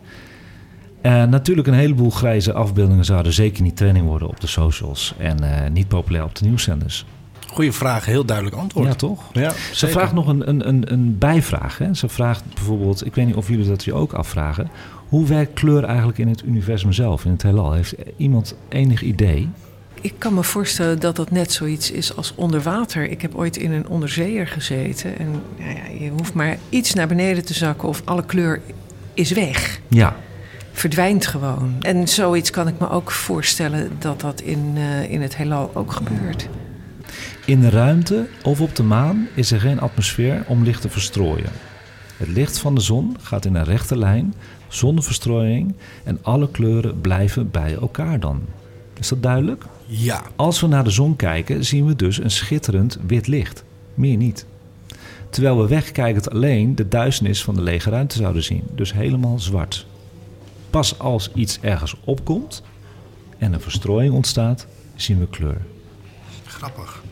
[1.01, 5.49] Natuurlijk, een heleboel grijze afbeeldingen zouden zeker niet training worden op de socials en uh,
[5.71, 7.05] niet populair op de nieuwszenders.
[7.47, 8.87] Goeie vraag, heel duidelijk antwoord.
[8.87, 9.23] Ja, toch?
[9.33, 9.95] Ja, Ze zeker.
[9.97, 11.77] vraagt nog een, een, een, een bijvraag.
[11.77, 11.93] Hè?
[11.93, 14.69] Ze vraagt bijvoorbeeld, ik weet niet of jullie dat je ook afvragen.
[15.09, 17.73] Hoe werkt kleur eigenlijk in het universum zelf, in het heelal?
[17.73, 19.49] Heeft iemand enig idee?
[20.01, 23.09] ik kan me voorstellen dat dat net zoiets is als onder water.
[23.09, 25.17] Ik heb ooit in een onderzeeër gezeten.
[25.17, 28.61] En ja, ja, je hoeft maar iets naar beneden te zakken of alle kleur
[29.13, 29.79] is weg.
[29.87, 30.15] Ja,
[30.77, 31.75] Verdwijnt gewoon.
[31.81, 35.91] En zoiets kan ik me ook voorstellen dat dat in, eh, in het heelal ook
[35.91, 36.49] gebeurt.
[37.45, 41.49] In de ruimte of op de maan is er geen atmosfeer om licht te verstrooien.
[42.17, 44.33] Het licht van de zon gaat in een rechte lijn,
[44.67, 48.41] zonder verstrooiing, en alle kleuren blijven bij elkaar dan.
[48.99, 49.63] Is dat duidelijk?
[49.85, 50.21] Ja.
[50.35, 53.63] Als we naar de zon kijken, zien we dus een schitterend wit licht.
[53.93, 54.45] Meer niet.
[55.29, 58.63] Terwijl we wegkijkend alleen de duisternis van de lege ruimte zouden zien.
[58.75, 59.85] Dus helemaal zwart.
[60.69, 62.63] Pas als iets ergens opkomt
[63.37, 65.61] en een verstrooiing ontstaat, zien we kleur.
[66.45, 67.03] Grappig.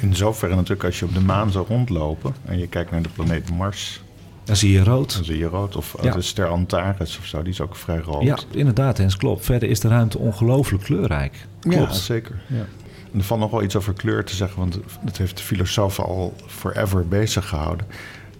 [0.00, 3.08] In zoverre natuurlijk als je op de maan zou rondlopen en je kijkt naar de
[3.08, 4.00] planeet Mars,
[4.44, 5.14] Dan zie je rood.
[5.14, 5.76] dan zie je rood.
[5.76, 6.12] Of Ja.
[6.12, 8.22] de ster Antares of zo, die is ook vrij rood.
[8.22, 9.44] Ja, inderdaad, Hens, klopt.
[9.44, 11.46] Verder is de ruimte ongelooflijk kleurrijk.
[11.60, 11.94] Ja, Klopt.
[11.96, 12.42] zeker.
[12.46, 12.64] Ja.
[13.12, 15.98] En er valt nog wel iets over kleur te zeggen, want dat heeft de filosoof
[16.00, 17.86] al forever bezig gehouden.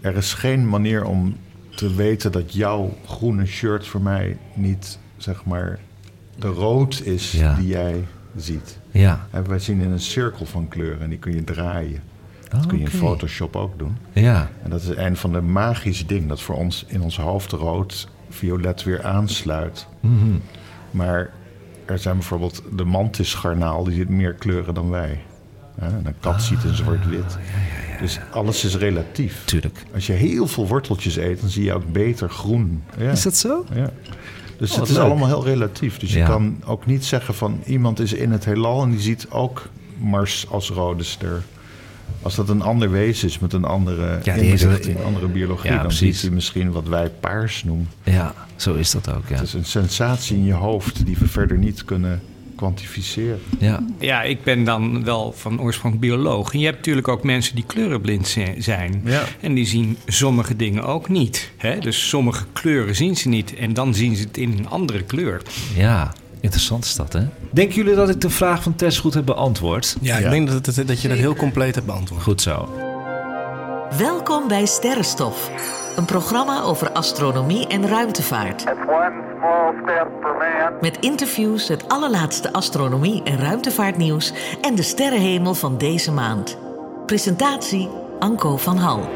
[0.01, 1.37] Er is geen manier om
[1.75, 5.79] te weten dat jouw groene shirt voor mij niet, zeg maar,
[6.39, 7.55] de rood is Ja.
[7.55, 8.05] die jij
[8.37, 8.79] ziet.
[8.91, 9.27] Ja.
[9.31, 12.03] En wij zien in een cirkel van kleuren en die kun je draaien.
[12.49, 12.91] Dat kun je in.
[12.91, 13.97] Photoshop ook doen.
[14.13, 14.51] Ja.
[14.63, 18.09] En dat is een van de magische dingen dat voor ons in ons hoofd rood,
[18.31, 19.87] violet weer aansluit.
[20.01, 20.31] Mhm.
[20.91, 21.31] Maar
[21.85, 25.21] er zijn bijvoorbeeld de mantisgarnaal, die ziet meer kleuren dan wij.
[25.81, 27.39] Ja, en een kat ziet een zwart-wit.
[28.01, 29.45] Dus alles is relatief.
[29.45, 29.83] Tuurlijk.
[29.95, 32.83] Als je heel veel worteltjes eet, dan zie je ook beter groen.
[32.99, 33.11] Ja.
[33.11, 33.65] Is dat zo?
[33.75, 33.91] Ja.
[34.59, 35.05] Dus Oh, het is leuk.
[35.05, 35.99] allemaal heel relatief.
[35.99, 36.27] Dus je Ja.
[36.27, 39.69] kan ook niet zeggen van iemand is in het heelal en die ziet ook
[39.99, 41.43] Mars als rode ster.
[42.23, 45.77] Als dat een ander wezen is met een andere Ja, die inrichting, andere biologie, Ja,
[45.77, 46.15] dan precies.
[46.15, 47.89] ziet hij misschien wat wij paars noemen.
[48.03, 49.35] Ja, zo is dat ook, ja.
[49.35, 52.21] Het is een sensatie in je hoofd die we verder niet kunnen
[52.57, 53.41] kwantificeren.
[53.59, 56.53] Ja, Ja, ik ben dan wel van oorsprong bioloog.
[56.53, 59.01] En je hebt natuurlijk ook mensen die kleurenblind zi- zijn.
[59.05, 59.23] Ja.
[59.41, 61.51] En die zien sommige dingen ook niet.
[61.57, 61.79] Hè?
[61.79, 63.55] Dus sommige kleuren zien ze niet.
[63.55, 65.43] En dan zien ze het in een andere kleur.
[65.77, 66.13] ja.
[66.45, 67.21] Interessant is dat, hè?
[67.51, 69.97] Denken jullie dat ik de vraag van Tess goed heb beantwoord?
[70.01, 70.31] Ja, ik Ja.
[70.31, 72.23] denk dat, dat je dat heel compleet hebt beantwoord.
[72.23, 72.69] Goed zo.
[73.99, 75.51] Welkom bij Sterrenstof,
[75.97, 78.59] een programma over astronomie en ruimtevaart.
[78.65, 80.73] That's one small step for man.
[80.81, 86.57] Met interviews, het allerlaatste astronomie- en ruimtevaartnieuws en de sterrenhemel van deze maand.
[87.07, 87.89] Presentatie
[88.19, 89.09] Anko van Hal.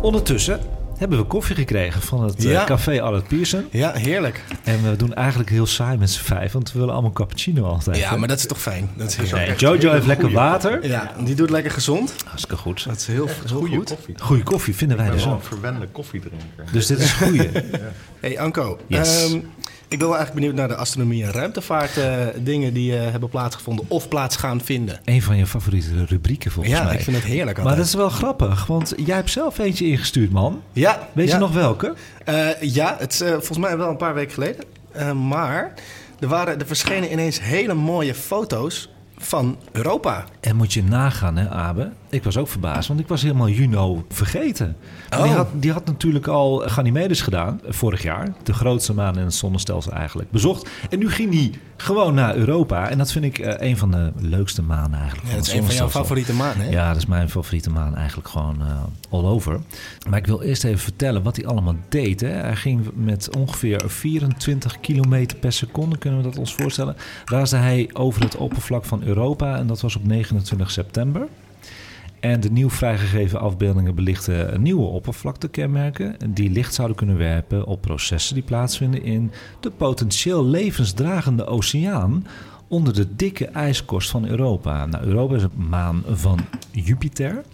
[0.00, 0.60] Ondertussen
[0.98, 2.64] hebben we koffie gekregen van het eh, Ja.
[2.64, 3.64] café Albert Pierson.
[3.70, 4.44] Ja, heerlijk.
[4.64, 7.96] En we doen eigenlijk heel saai met z'n vijf, want we willen allemaal cappuccino altijd.
[7.96, 8.16] Ja, hè?
[8.16, 8.90] maar dat is toch fijn?
[8.96, 10.86] Dat is heel Nee, Jojo heeft lekker water.
[10.86, 12.14] Ja, die doet lekker gezond.
[12.24, 12.84] Hartstikke goed.
[12.84, 13.88] Dat is heel, heel Goede goed.
[13.88, 14.14] koffie.
[14.18, 15.48] Goeie koffie vinden wij Ik ben dus wel een ook.
[15.48, 16.64] verwende koffiedrinker.
[16.72, 17.48] Dus dit is goeie.
[18.20, 19.24] Hey Anko, Yes.
[19.30, 19.40] ehm,
[19.88, 22.00] ik ben wel eigenlijk benieuwd naar de astronomie en ruimtevaart
[22.36, 25.00] dingen die eh, hebben plaatsgevonden of plaats gaan vinden.
[25.04, 26.94] Een van je favoriete rubrieken volgens ja, mij.
[26.94, 27.76] ik vind het heerlijk Maar altijd.
[27.76, 30.62] dat is wel grappig, want jij hebt zelf eentje ingestuurd, man.
[30.72, 31.34] Ja, Weet ja.
[31.34, 31.94] je nog welke?
[32.24, 34.64] Eh, ja, het is eh, volgens mij wel een paar weken geleden.
[35.28, 35.74] Maar
[36.20, 38.90] er, waren, er verschenen ineens hele mooie foto's
[39.20, 40.24] van Europa.
[40.40, 41.90] En moet je nagaan, hè, Abe?
[42.10, 44.76] Ik was ook verbaasd, want ik was helemaal Juno vergeten.
[45.10, 45.34] Die, Oh.
[45.34, 48.28] had, die had natuurlijk al Ganymedes gedaan, vorig jaar.
[48.42, 50.30] De grootste maan in het zonnestelsel eigenlijk.
[50.30, 50.68] Bezocht.
[50.90, 51.52] En nu ging hij
[51.82, 52.88] gewoon naar Europa.
[52.88, 55.28] En dat vind ik eh, een van de leukste maanden eigenlijk.
[55.28, 56.70] Ja, dat is een van jouw favoriete maanden, hè?
[56.70, 59.60] Ja, dat is mijn favoriete maan eigenlijk gewoon eh, all over.
[60.08, 62.20] Maar ik wil eerst even vertellen wat hij allemaal deed.
[62.20, 62.28] Hè.
[62.28, 67.90] Hij ging met ongeveer 24 kilometer per seconde, kunnen we dat ons voorstellen, raasde hij
[67.92, 69.56] over het oppervlak van Europa.
[69.56, 71.28] En dat was op 29 september.
[72.20, 78.34] En de nieuw vrijgegeven afbeeldingen belichten nieuwe oppervlaktekenmerken die licht zouden kunnen werpen op processen
[78.34, 82.26] die plaatsvinden in de potentieel levensdragende oceaan
[82.68, 84.86] onder de dikke ijskorst van Europa.
[84.86, 86.38] Nou, Europa is een maan van
[86.70, 87.44] Jupiter.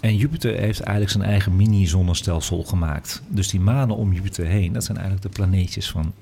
[0.00, 3.22] En Jupiter heeft eigenlijk zijn eigen mini-zonnestelsel gemaakt.
[3.28, 6.12] Dus die manen om Jupiter heen, dat zijn eigenlijk de planeetjes van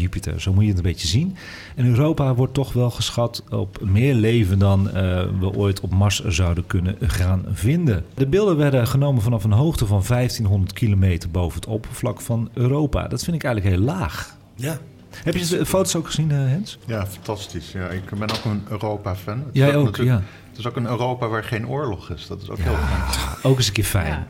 [0.00, 0.40] Jupiter.
[0.40, 1.36] Zo moet je het een beetje zien.
[1.76, 4.92] En Europa wordt toch wel geschat op meer leven dan eh,
[5.40, 8.04] we ooit op Mars zouden kunnen gaan vinden.
[8.14, 13.08] De beelden werden genomen vanaf een hoogte van 1500 kilometer boven het oppervlak van Europa.
[13.08, 14.36] Dat vind ik eigenlijk heel laag.
[14.54, 14.78] Ja.
[15.22, 16.78] Heb je de foto's ook gezien, eh, Hens?
[16.86, 17.72] Ja, fantastisch.
[17.72, 19.38] Ja, ik ben ook een Europa-fan.
[19.38, 20.24] Het is Jij ook, natuurlijk- ja.
[20.48, 22.26] Het is ook een Europa waar geen oorlog is.
[22.26, 23.28] Dat is ook heel fijn.
[23.42, 24.26] Ook eens een keer fijn.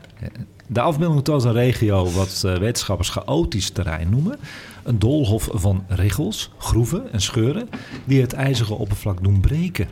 [0.66, 4.38] De afbeelding toont een regio wat eh, wetenschappers chaotisch terrein noemen.
[4.84, 7.68] Een doolhof van riggels, groeven en scheuren
[8.04, 9.88] die het ijzige oppervlak doen breken.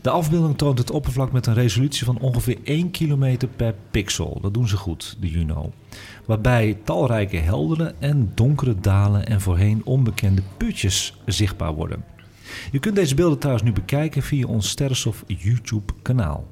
[0.00, 4.38] De afbeelding toont het oppervlak met een resolutie van ongeveer 1 kilometer per pixel.
[4.42, 5.72] Dat doen ze goed, de Juno.
[6.24, 12.04] Waarbij talrijke heldere en donkere dalen en voorheen onbekende putjes zichtbaar worden.
[12.72, 16.46] Je kunt deze beelden trouwens nu bekijken via ons Sterrenstof YouTube kanaal.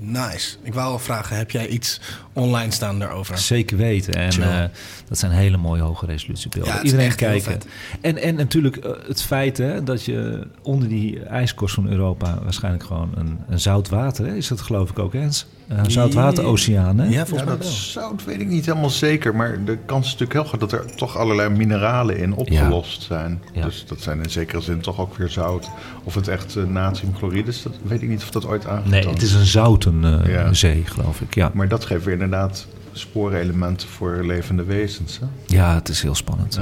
[0.00, 0.56] Nice.
[0.62, 2.00] Ik wou al vragen, heb jij iets
[2.32, 3.38] online staan daarover?
[3.38, 4.14] Zeker weten.
[4.14, 4.64] En eh,
[5.08, 6.74] dat zijn hele mooie hoge resolutiebeelden.
[6.74, 7.60] Ja, Iedereen kijken.
[8.00, 12.84] En, en natuurlijk eh, het feit hè, dat je onder die ijskorst van Europa waarschijnlijk
[12.84, 15.46] gewoon een, een zout water, hè, is dat geloof ik ook eens?
[15.68, 17.04] Een zoutwateroceaan, hè?
[17.08, 17.68] Ja, volgens Ja, dat wel.
[17.70, 19.34] zout weet ik niet helemaal zeker.
[19.36, 23.42] Maar de kans is natuurlijk heel groot dat er toch allerlei mineralen in opgelost zijn.
[23.52, 23.64] Ja.
[23.64, 25.70] Dus dat zijn in zekere zin toch ook weer zout.
[26.04, 29.08] Of het echt eh, natriumchloride is, dat weet ik niet of dat ooit aangetoond Nee,
[29.12, 30.52] het is een zouten eh, Ja.
[30.52, 31.34] zee, geloof ik.
[31.34, 31.50] Ja.
[31.54, 35.18] Maar dat geeft weer inderdaad sporenelementen voor levende wezens.
[35.20, 35.26] Hè?
[35.56, 36.58] ja, het is heel spannend.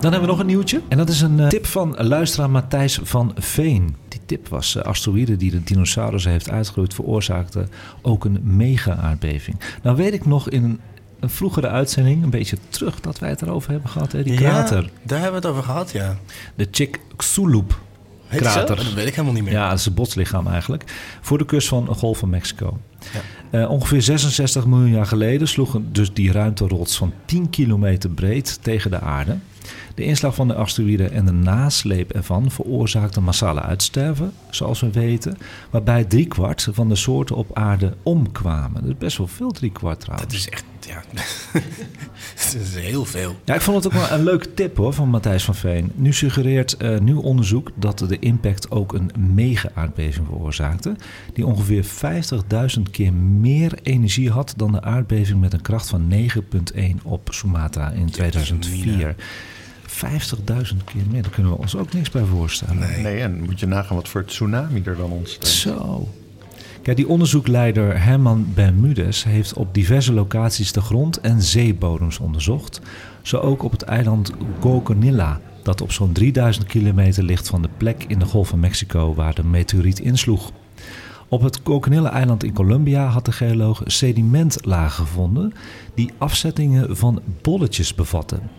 [0.00, 0.80] Dan hebben we nog een nieuwtje.
[0.88, 3.96] En dat is een eh, tip van luisteraar Matthijs van Veen.
[4.08, 6.94] Die tip was uh, asteroïde die de dinosaurus heeft uitgeroeid...
[6.94, 7.66] veroorzaakte
[8.02, 9.60] ook een mega-aardbeving.
[9.82, 10.80] Nou weet ik nog in een,
[11.20, 12.22] een vroegere uitzending...
[12.22, 14.90] een beetje terug dat wij het erover hebben gehad, hè, die krater.
[15.02, 16.16] Daar hebben we het over gehad, ja.
[16.54, 17.80] De Chicxulub?
[18.28, 18.76] Krater.
[18.76, 19.52] Dat weet ik helemaal niet meer.
[19.52, 20.84] Ja, dat is een botslichaam eigenlijk.
[21.20, 22.78] Voor de kust van de Golf van Mexico.
[23.50, 28.90] Eh, ongeveer 66 miljoen jaar geleden sloegen dus die ruimterots van 10 kilometer breed tegen
[28.90, 29.36] de aarde.
[29.94, 35.38] De inslag van de asteroïde en de nasleep ervan veroorzaakte massale uitsterven, zoals we weten,
[35.70, 38.80] waarbij driekwart van de soorten op aarde omkwamen.
[38.80, 40.32] Dat is best wel veel driekwart trouwens.
[40.32, 41.02] Dat is echt, ja.
[42.34, 43.36] dat is heel veel.
[43.44, 45.92] Ja, ik vond het ook wel een leuke tip hoor van Matthijs van Veen.
[45.94, 50.96] Nu suggereert eh, nieuw onderzoek dat de impact ook een mega-aardbeving veroorzaakte.
[51.32, 56.80] Die ongeveer 50.000 keer meer energie had dan de aardbeving met een kracht van 9,1
[57.02, 59.14] op Sumatra in 2004.
[59.88, 60.04] 50.000
[60.84, 62.78] keer meer, daar kunnen we ons ook niks bij voorstellen.
[62.78, 63.02] Nee.
[63.02, 65.48] Nee, en moet je nagaan wat voor tsunami er dan ontstaat.
[65.48, 66.08] Zo.
[66.94, 72.80] Die onderzoekleider Herman Bermudes heeft op diverse locaties de grond- en zeebodems onderzocht.
[73.22, 78.04] Zo ook op het eiland Gogonilla, dat op zo'n 3000 kilometer ligt van de plek
[78.04, 80.52] in de Golf van Mexico waar de meteoriet insloeg.
[81.28, 85.52] Op het Coconilla-eiland in Colombia had de geoloog sedimentlagen gevonden
[85.94, 88.57] die afzettingen van bolletjes bevatten.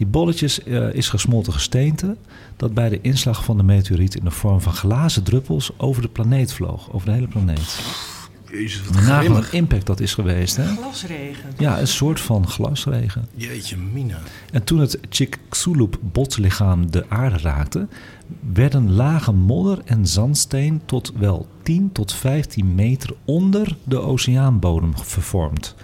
[0.00, 2.16] Die bolletjes eh, is gesmolten gesteente
[2.56, 6.08] dat bij de inslag van de meteoriet in de vorm van glazen druppels over de
[6.08, 7.80] planeet vloog, over de hele planeet.
[8.50, 9.52] Jezus, wat grimmig.
[9.52, 10.64] impact dat is geweest, hè?
[10.64, 11.50] Glasregen.
[11.58, 13.28] Ja, een soort van glasregen.
[13.34, 14.18] Jeetje, Mina.
[14.52, 17.86] En toen het Chicxulub botslichaam de aarde raakte,
[18.52, 25.74] werden lagen modder en zandsteen tot wel 10 tot 15 meter onder de oceaanbodem vervormd.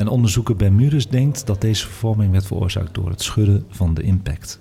[0.00, 4.60] En onderzoeker Bermudes denkt dat deze vervorming werd veroorzaakt door het schudden van de impact.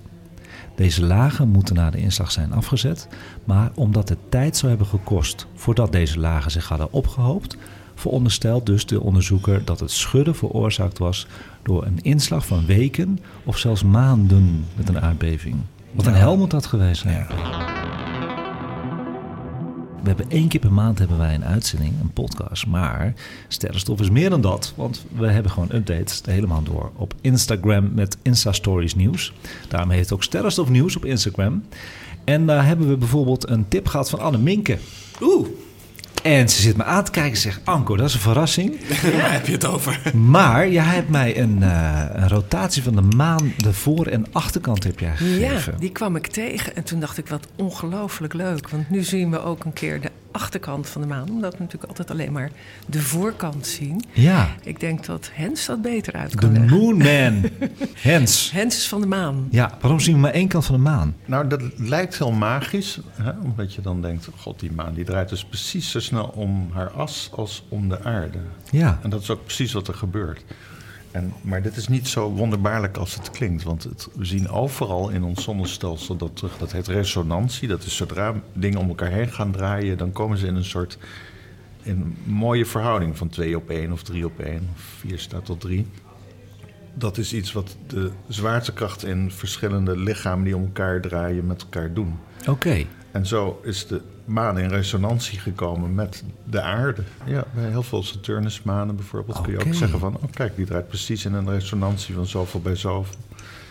[0.75, 3.07] Deze lagen moeten na de inslag zijn afgezet,
[3.43, 7.57] maar omdat het tijd zou hebben gekost voordat deze lagen zich hadden opgehoopt,
[7.95, 11.27] veronderstelt dus de onderzoeker dat het schudden veroorzaakt was
[11.63, 15.55] door een inslag van weken of zelfs maanden met een aardbeving.
[15.91, 17.27] Wat een hel moet dat geweest zijn.
[20.01, 22.67] We hebben één keer per maand hebben wij een uitzending, een podcast.
[22.67, 23.13] Maar
[23.47, 24.73] Sterrenstof is meer dan dat.
[24.75, 29.33] Want we hebben gewoon updates de hele maand door op Instagram met Insta Stories nieuws.
[29.67, 31.63] Daarom heet het ook Sterrenstof nieuws op Instagram.
[32.23, 34.77] En daar hebben we bijvoorbeeld een tip gehad van Anne Minke.
[35.21, 35.47] Oeh,
[36.23, 37.59] En ze zit me aan te kijken en zegt...
[37.63, 38.75] Anko, dat is een verrassing.
[39.21, 40.01] waar heb je het over?
[40.15, 43.53] Maar jij hebt mij een, eh, een rotatie van de maan...
[43.57, 45.75] de voor- en achterkant heb jij Ja, gegeven.
[45.79, 48.69] die kwam ik tegen en toen dacht ik wat ongelooflijk leuk.
[48.69, 51.29] Want nu zien we ook een keer de achterkant van de maan.
[51.29, 52.51] Omdat we natuurlijk altijd alleen maar
[52.85, 54.03] de voorkant zien.
[54.13, 56.77] Ja, Ik denk dat Hens dat beter uit de kan leggen.
[56.77, 57.49] Moonman.
[58.01, 58.51] Hens.
[58.51, 59.47] Hens is van de maan.
[59.51, 61.15] Ja, waarom zien we maar één kant van de maan?
[61.25, 62.99] Nou, dat lijkt heel magisch.
[63.11, 63.31] Hè?
[63.43, 66.89] Omdat je dan denkt, god, die maan die draait dus precies zo snel om haar
[66.89, 68.39] as als om de aarde.
[68.71, 68.99] Ja.
[69.03, 70.43] En dat is ook precies wat er gebeurt.
[71.11, 73.63] En, maar dit is niet zo wonderbaarlijk als het klinkt.
[73.63, 76.57] Want het, we zien overal in ons zonnestelsel dat terug.
[76.57, 77.67] Dat heet resonantie.
[77.67, 79.97] Dat is zodra dingen om elkaar heen gaan draaien...
[79.97, 80.97] dan komen ze in een soort
[81.83, 85.45] in een mooie verhouding van 2 op 1 of 3 op 1 of 4 staat
[85.45, 85.87] tot 3.
[86.93, 91.93] Dat is iets wat de zwaartekracht in verschillende lichamen die om elkaar draaien met elkaar
[91.93, 92.19] doen.
[92.47, 92.85] Oké.
[93.11, 97.01] En zo is de maan in resonantie gekomen met de aarde.
[97.25, 100.15] Ja, bij heel veel Saturnusmanen bijvoorbeeld kun je ook zeggen van...
[100.15, 103.15] oh kijk, die draait precies in een resonantie van zoveel bij zoveel.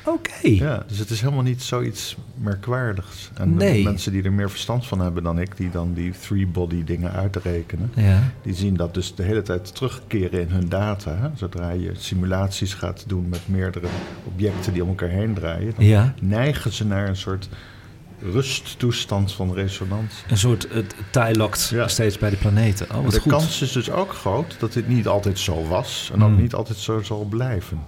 [0.04, 0.32] Oké.
[0.48, 3.30] Ja, dus het is helemaal niet zoiets merkwaardigs.
[3.34, 3.84] En de Nee.
[3.84, 5.56] mensen die er meer verstand van hebben dan ik...
[5.56, 7.92] die dan die three-body dingen uitrekenen...
[7.94, 8.22] Ja.
[8.42, 11.14] die zien dat dus de hele tijd terugkeren in hun data.
[11.16, 11.28] Hè?
[11.34, 13.86] Zodra je simulaties gaat doen met meerdere
[14.24, 15.72] objecten die om elkaar heen draaien...
[15.76, 16.14] dan Ja.
[16.20, 17.48] neigen ze naar een soort
[18.22, 20.24] rusttoestand van resonantie.
[20.28, 21.88] Een soort uh, tie-locked Ja.
[21.88, 22.86] steeds bij de planeten.
[22.96, 23.32] Oh, wat de goed.
[23.32, 26.40] kans is dus ook groot dat dit niet altijd zo was en ook Hmm.
[26.40, 27.80] niet altijd zo zal blijven.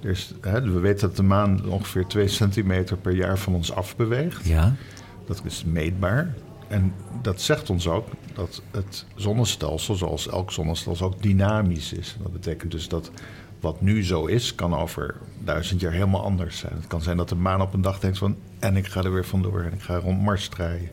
[0.00, 4.46] Is, hè, we weten dat de maan ongeveer 2 centimeter per jaar van ons afbeweegt.
[4.46, 4.74] Ja.
[5.26, 6.34] Dat is meetbaar.
[6.68, 12.16] En dat zegt ons ook dat het zonnestelsel, zoals elk zonnestelsel, ook dynamisch is.
[12.22, 13.10] Dat betekent dus dat
[13.60, 16.72] wat nu zo is, kan over duizend jaar helemaal anders zijn.
[16.76, 18.36] Het kan zijn dat de maan op een dag denkt van...
[18.58, 20.88] en ik ga er weer vandoor en ik ga rond Mars draaien.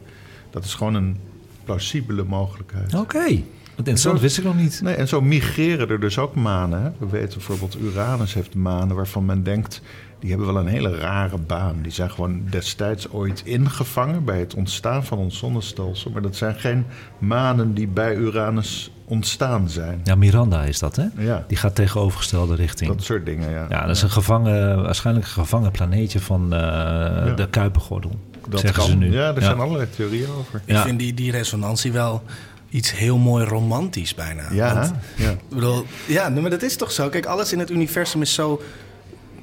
[0.49, 1.17] Dat is gewoon een
[1.63, 2.93] plausibele mogelijkheid.
[2.93, 3.41] Oké.
[3.75, 4.81] Interessant, Zo- wist ik nog niet.
[4.81, 6.81] Nee, en zo migreren er dus ook manen.
[6.81, 6.89] Hè?
[6.99, 9.81] We weten bijvoorbeeld Uranus heeft manen waarvan men denkt...
[10.19, 11.81] die hebben wel een hele rare baan.
[11.81, 16.11] Die zijn gewoon destijds ooit ingevangen bij het ontstaan van ons zonnestelsel.
[16.11, 16.85] Maar dat zijn geen
[17.17, 20.01] manen die bij Uranus ontstaan zijn.
[20.03, 21.05] Ja, Miranda is dat, hè?
[21.17, 21.45] Ja.
[21.47, 22.91] Die gaat tegenovergestelde richting.
[22.91, 23.65] Dat soort dingen, ja.
[23.69, 28.11] Ja, dat is een gevangen, waarschijnlijk een gevangen planeetje van eh, de Kuipergordel.
[28.49, 28.89] Dat zeggen kan.
[28.89, 29.11] ze nu.
[29.11, 30.61] Ja, er zijn allerlei theorieën over.
[30.65, 32.23] Ik vind die, die resonantie wel
[32.69, 34.51] iets heel mooi romantisch bijna.
[34.51, 35.29] Ja, Want, ja.
[35.29, 37.09] Ik bedoel, ja, nee, maar dat is toch zo?
[37.09, 38.61] Kijk, alles in het universum is zo...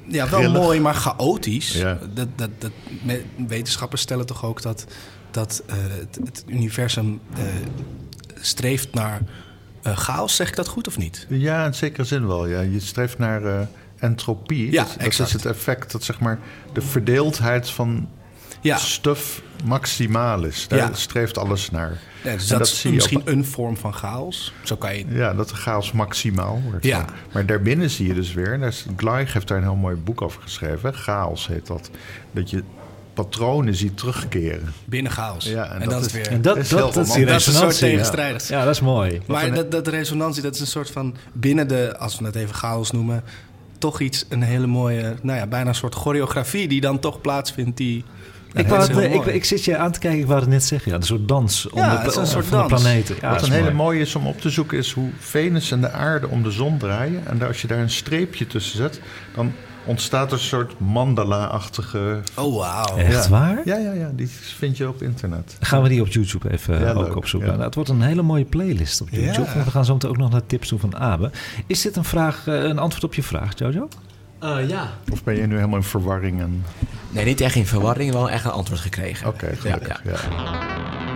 [0.07, 0.61] Ja, wel Grillig.
[0.61, 1.71] mooi, maar chaotisch.
[1.71, 1.97] Ja.
[2.13, 2.71] Dat, dat, dat,
[3.47, 4.85] wetenschappers stellen toch ook dat,
[5.31, 7.43] dat eh, het, het universum eh,
[8.41, 9.21] streeft naar
[9.81, 10.35] eh, chaos.
[10.35, 11.25] Zeg ik dat goed of niet?
[11.29, 12.47] Ja, in zekere zin wel.
[12.47, 12.59] Ja.
[12.59, 13.67] Je streeft naar
[13.99, 14.71] entropie.
[14.71, 16.39] Ja, dat, dat is het effect dat zeg maar,
[16.73, 18.09] de verdeeldheid van
[18.65, 18.79] Ja.
[19.65, 20.67] maximaal is.
[20.67, 20.93] Daar Ja.
[20.93, 21.99] streeft alles naar.
[22.23, 24.53] Ja, dus dat, is zie je misschien op- een vorm van chaos.
[24.63, 25.05] Zo kan je...
[25.09, 26.85] Ja, dat de chaos maximaal wordt.
[26.85, 27.05] Ja.
[27.33, 28.73] Maar daarbinnen zie je dus weer...
[28.97, 30.93] Gleich heeft daar een heel mooi boek over geschreven.
[30.93, 31.89] Chaos heet dat.
[32.31, 32.63] Dat je
[33.13, 34.73] patronen ziet terugkeren.
[34.85, 35.45] Binnen chaos.
[35.45, 36.27] Ja, en en, dat dat, is- is weer...
[36.27, 37.45] En dat, is dat, dat is die romantisch.
[37.45, 37.87] Dat is een soort ja.
[37.87, 38.47] tegenstrijdig.
[38.47, 39.21] Ja, dat is mooi.
[39.27, 42.55] Maar dat, dat resonantie, dat is een soort van binnen de, als we het even
[42.55, 43.23] chaos noemen,
[43.77, 47.77] toch iets, een hele mooie, nou ja, bijna een soort choreografie die dan toch plaatsvindt.
[47.77, 48.03] Die,
[48.55, 50.63] Ik, wou het, heel ik, ik zit je aan te kijken, ik wou het net
[50.63, 50.91] zeggen.
[50.91, 52.81] Ja, een soort dans om Ja, de, het is een om- soort van de dans.
[52.81, 53.15] planeten.
[53.21, 53.75] Ja, Wat een hele mooi.
[53.75, 54.77] mooie is om op te zoeken...
[54.77, 57.27] is hoe Venus en de aarde om de zon draaien.
[57.27, 59.01] En als je daar een streepje tussen zet...
[59.35, 59.51] dan
[59.85, 62.19] ontstaat er een soort mandala-achtige...
[62.35, 62.97] oh, wauw.
[62.97, 63.29] Echt Ja.
[63.29, 63.61] waar?
[63.65, 65.57] Ja, ja, ja, die vind je op internet.
[65.59, 67.15] Gaan we die op YouTube even Ja, eh, ook leuk.
[67.15, 67.49] opzoeken.
[67.49, 67.53] Ja.
[67.55, 69.47] Nou, het wordt een hele mooie playlist op YouTube.
[69.47, 69.53] Ja.
[69.53, 71.31] Want we gaan zo meteen ook nog naar tips doen van Abe.
[71.67, 73.87] Is dit een, vraag, eh, een antwoord op je vraag, Jojo?
[74.39, 74.89] Eh, ja.
[75.11, 76.39] Of ben je nu helemaal in verwarring?
[76.41, 76.63] En...
[77.15, 79.27] Nee, niet echt in verwarring, wel echt een antwoord gekregen.
[79.27, 80.01] Oké, gelukkig.
[80.03, 81.14] Ja, Ja,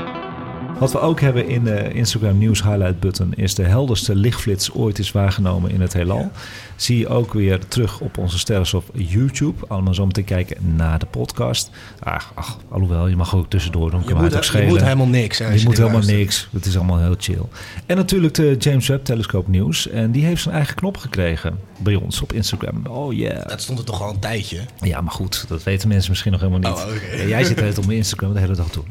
[0.79, 4.99] Wat we ook hebben in de Instagram News Highlight button is de helderste lichtflits ooit
[4.99, 6.31] is waargenomen in het heelal.
[6.75, 9.65] Zie je ook weer terug op onze sterren op YouTube.
[9.67, 11.69] Allemaal zo meteen kijken naar de podcast.
[11.99, 14.01] Ach, ach alhoewel, je mag ook tussendoor doen.
[14.07, 14.67] Je moet, ook je schelen.
[14.67, 15.37] moet helemaal niks.
[15.37, 16.17] Je je moet helemaal luistert.
[16.17, 16.47] niks.
[16.51, 17.41] Het is allemaal heel chill.
[17.85, 19.87] En natuurlijk de James Webb Telescoop nieuws.
[19.87, 22.85] En die heeft zijn eigen knop gekregen bij ons op Instagram.
[22.87, 23.47] Oh yeah.
[23.47, 24.59] Dat stond er toch al een tijdje.
[24.81, 26.79] Ja, maar goed, dat weten mensen misschien nog helemaal niet.
[26.79, 28.83] Oh, jij zit het op mijn Instagram de hele dag toe.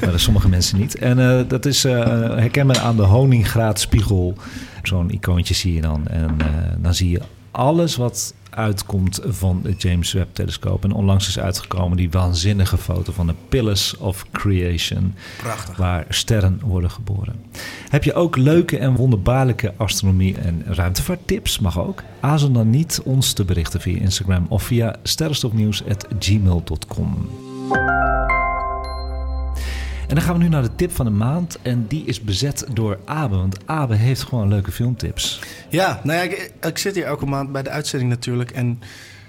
[0.00, 0.98] Maar dat sommige mensen niet.
[0.98, 1.94] En eh, dat is eh,
[2.36, 4.34] herkenbaar aan de honingraadspiegel.
[4.82, 6.06] Zo'n icoontje zie je dan.
[6.06, 6.46] En eh,
[6.78, 7.20] dan zie je
[7.50, 10.84] alles wat uitkomt van de James Webb telescoop.
[10.84, 15.14] En onlangs is uitgekomen die waanzinnige foto van de Pillars of Creation.
[15.36, 15.76] Prachtig.
[15.76, 17.34] Waar sterren worden geboren.
[17.88, 21.58] Heb je ook leuke en wonderbaarlijke astronomie- en ruimtevaarttips?
[21.58, 22.02] Mag ook.
[22.20, 27.28] Aarzel dan niet ons te berichten via Instagram of via sterrenstopnieuws.gmail.com.
[30.08, 31.58] En dan gaan we nu naar de tip van de maand.
[31.62, 33.36] En die is bezet door Abe.
[33.36, 35.40] Want Abe heeft gewoon leuke filmtips.
[35.68, 38.50] Ja, nou ja, ik, ik zit hier elke maand bij de uitzending natuurlijk.
[38.50, 38.80] En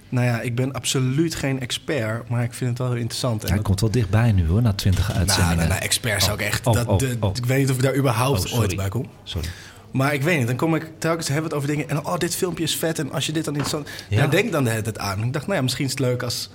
[0.10, 3.42] nou ja, ik ben absoluut geen expert, maar ik vind het wel heel interessant.
[3.42, 5.58] En Hij dat- komt wel dichtbij nu hoor, na 20 nou, uitzendingen.
[5.58, 6.68] nou, nou, expert zou ik echt...
[6.68, 7.32] Oh, dat, oh, de- oh.
[7.36, 9.06] Ik weet niet of ik daar überhaupt Oh, ooit bij kom.
[9.24, 9.48] Sorry.
[9.92, 11.90] Maar ik weet niet, dan kom ik telkens hebben we het over dingen...
[11.90, 13.90] en oh, dit filmpje is vet en als je dit dan interessant...
[14.10, 14.18] Ja.
[14.18, 15.24] Daar denk ik dan de hele tijd aan.
[15.24, 16.50] Ik dacht, nou ja, misschien is het leuk als...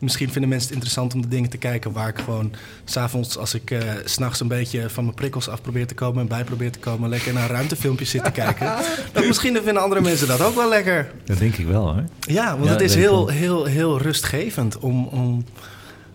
[0.00, 1.92] Misschien vinden mensen het interessant om de dingen te kijken...
[1.92, 2.52] waar ik gewoon
[2.84, 6.20] s'avonds, als ik eh, s s'nachts een beetje van mijn prikkels af probeer te komen...
[6.20, 8.74] en bij probeer te komen, lekker naar ruimtefilmpjes zit te kijken.
[9.12, 11.12] Dan misschien vinden andere mensen dat ook wel lekker.
[11.24, 12.04] Dat denk ik wel hoor.
[12.20, 15.44] Ja, want Ja, het is heel, heel, heel rustgevend om, om...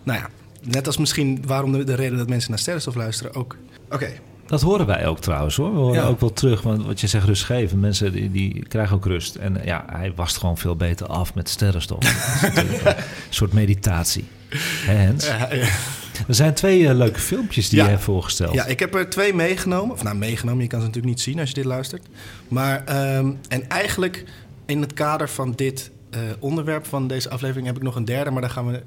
[0.02, 0.28] Nou ja,
[0.62, 3.56] net als misschien waarom de, de reden dat mensen naar Sterrenstof luisteren ook...
[3.90, 4.12] Oké,
[4.46, 5.72] Dat horen wij ook trouwens hoor.
[5.72, 6.06] We horen Ja.
[6.08, 7.80] ook wel terug, want wat je zegt rustgeven.
[7.80, 9.34] Mensen die, die krijgen ook rust.
[9.34, 12.04] En ja, hij wast gewoon veel beter af met sterrenstof.
[12.56, 12.94] Een
[13.28, 14.24] soort meditatie.
[14.84, 15.26] Hè Hens?
[15.26, 15.68] Ja, ja.
[16.28, 18.54] Er zijn twee eh, leuke filmpjes die je hebt voorgesteld.
[18.54, 19.94] Ja, ik heb er twee meegenomen.
[19.94, 22.06] Of nou, meegenomen, je kan ze natuurlijk niet zien als je dit luistert.
[22.48, 24.24] Maar, ehm, en eigenlijk
[24.66, 28.30] in het kader van dit eh, onderwerp van deze aflevering heb ik nog een derde.
[28.30, 28.82] Maar daar gaan we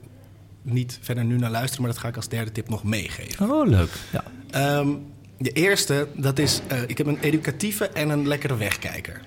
[0.62, 1.82] niet verder nu naar luisteren.
[1.84, 3.52] Maar dat ga ik als derde tip nog meegeven.
[3.52, 3.90] Oh, leuk.
[4.12, 4.24] Ja.
[4.52, 4.88] Ehm,
[5.40, 6.62] de eerste, dat is...
[6.68, 9.22] eh, ik heb een educatieve en een lekkere wegkijker.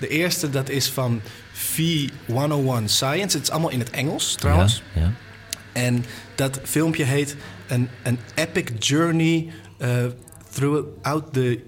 [0.00, 1.20] De eerste, dat is van
[1.54, 3.36] V101 Science.
[3.36, 4.82] Het is allemaal in het Engels trouwens.
[4.94, 5.12] Ja, ja.
[5.72, 6.04] En
[6.34, 7.36] dat filmpje heet
[7.66, 9.48] een, een epic journey
[9.78, 9.88] uh,
[10.50, 11.60] throughout the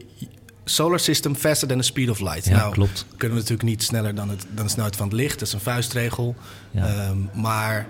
[0.65, 2.45] Solar System faster than the speed of light.
[2.45, 3.07] Ja, nou, klopt.
[3.09, 5.39] kunnen we natuurlijk niet sneller dan, het, dan de snelheid van het licht.
[5.39, 6.35] Dat is een vuistregel.
[6.75, 7.87] Ehm, maar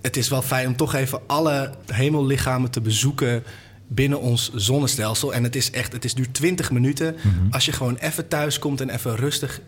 [0.00, 3.44] het is wel fijn om toch even alle hemellichamen te bezoeken
[3.88, 5.34] binnen ons zonnestelsel.
[5.34, 7.14] En het is echt, het is duurt 20 minuten.
[7.16, 7.50] Mhm.
[7.50, 9.60] Als je gewoon even thuis komt en even rustig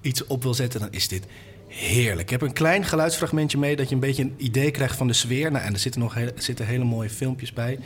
[0.00, 1.26] iets op wil zetten, dan is dit
[1.66, 2.20] heerlijk.
[2.20, 5.12] Ik heb een klein geluidsfragmentje mee dat je een beetje een idee krijgt van de
[5.12, 5.50] sfeer.
[5.50, 7.78] Nou, en er zitten nog hele, er zitten hele mooie filmpjes bij.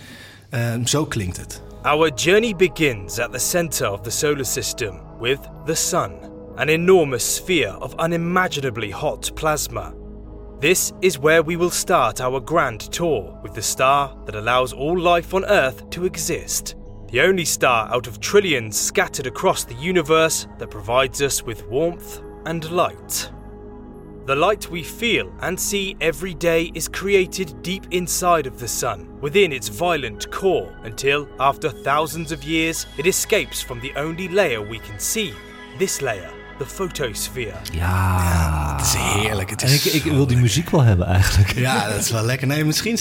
[0.50, 1.62] Ehm, zo klinkt het.
[1.82, 6.12] Our journey begins at the center of the solar system with the Sun,
[6.56, 10.03] an enormous sphere of unimaginably hot plasma.
[10.64, 14.98] This is where we will start our grand tour with the star that allows all
[14.98, 16.76] life on Earth to exist.
[17.08, 22.22] The only star out of trillions scattered across the universe that provides us with warmth
[22.46, 23.30] and light.
[24.24, 29.20] The light we feel and see every day is created deep inside of the sun,
[29.20, 34.62] within its violent core, until, after thousands of years, it escapes from the only layer
[34.62, 35.34] we can see.
[35.78, 37.52] This layer, the photosphere.
[37.72, 38.76] Ja.
[38.76, 39.50] Het is heerlijk.
[39.50, 41.52] Het En is ik, ik wil die muziek wel hebben eigenlijk.
[41.58, 42.46] Ja, dat is wel lekker.
[42.46, 42.98] Nee, misschien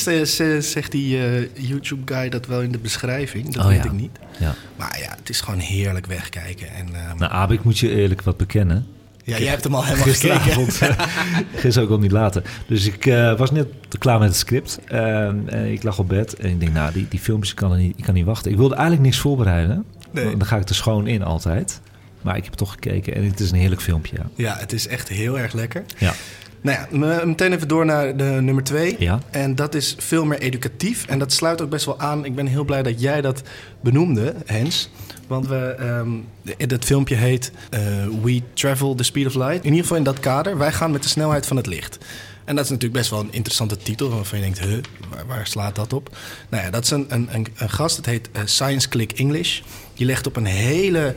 [0.62, 3.54] zegt die eh, YouTube-guy dat wel in de beschrijving.
[3.54, 3.84] Dat Oh, weet ja.
[3.84, 4.20] ik niet.
[4.40, 4.54] Ja.
[4.76, 6.68] Maar ja, het is gewoon heerlijk wegkijken.
[6.74, 8.86] En, ehm, Nou, Abe, ik moet je eerlijk wat bekennen.
[9.24, 10.40] ja, jij hebt hem al helemaal gekeken.
[10.42, 10.98] Gisteravond.
[11.56, 12.44] Gisteren ook al niet later.
[12.68, 13.68] Dus ik eh, was net
[14.00, 14.80] klaar met het script.
[14.88, 17.72] Ehm, en ik lag op bed en ik denk, nou, die, die filmpjes ik kan,
[17.72, 18.52] er niet, ik kan niet wachten.
[18.52, 19.86] Ik wilde eigenlijk niks voorbereiden.
[20.12, 20.38] Nee.
[20.38, 21.82] Dan ga ik er schoon in altijd.
[22.24, 24.16] Maar ik heb toch gekeken en het is een heerlijk filmpje.
[24.18, 24.26] Ja.
[24.36, 25.84] Ja, het is echt heel erg lekker.
[25.98, 26.14] ja.
[26.62, 28.96] Nou ja, me- meteen even door naar de nummer twee.
[29.00, 29.20] Ja.
[29.32, 31.06] En dat is veel meer educatief.
[31.08, 32.26] En dat sluit ook best wel aan.
[32.26, 33.42] Ik ben heel blij dat jij dat
[33.82, 34.90] benoemde, Hens.
[35.28, 37.80] Want we, ehm, dat filmpje heet eh,
[38.24, 39.58] We Travel the Speed of Light.
[39.58, 40.58] In ieder geval in dat kader.
[40.58, 41.98] Wij gaan met de snelheid van het licht.
[42.46, 44.10] En dat is natuurlijk best wel een interessante titel.
[44.10, 44.78] Waarvan je denkt, huh,
[45.10, 46.18] waar, waar slaat dat op?
[46.50, 47.98] Nou ja, dat is een, een, een, een gast.
[47.98, 49.62] Het heet eh, Science Click English.
[49.94, 51.16] Die legt op een hele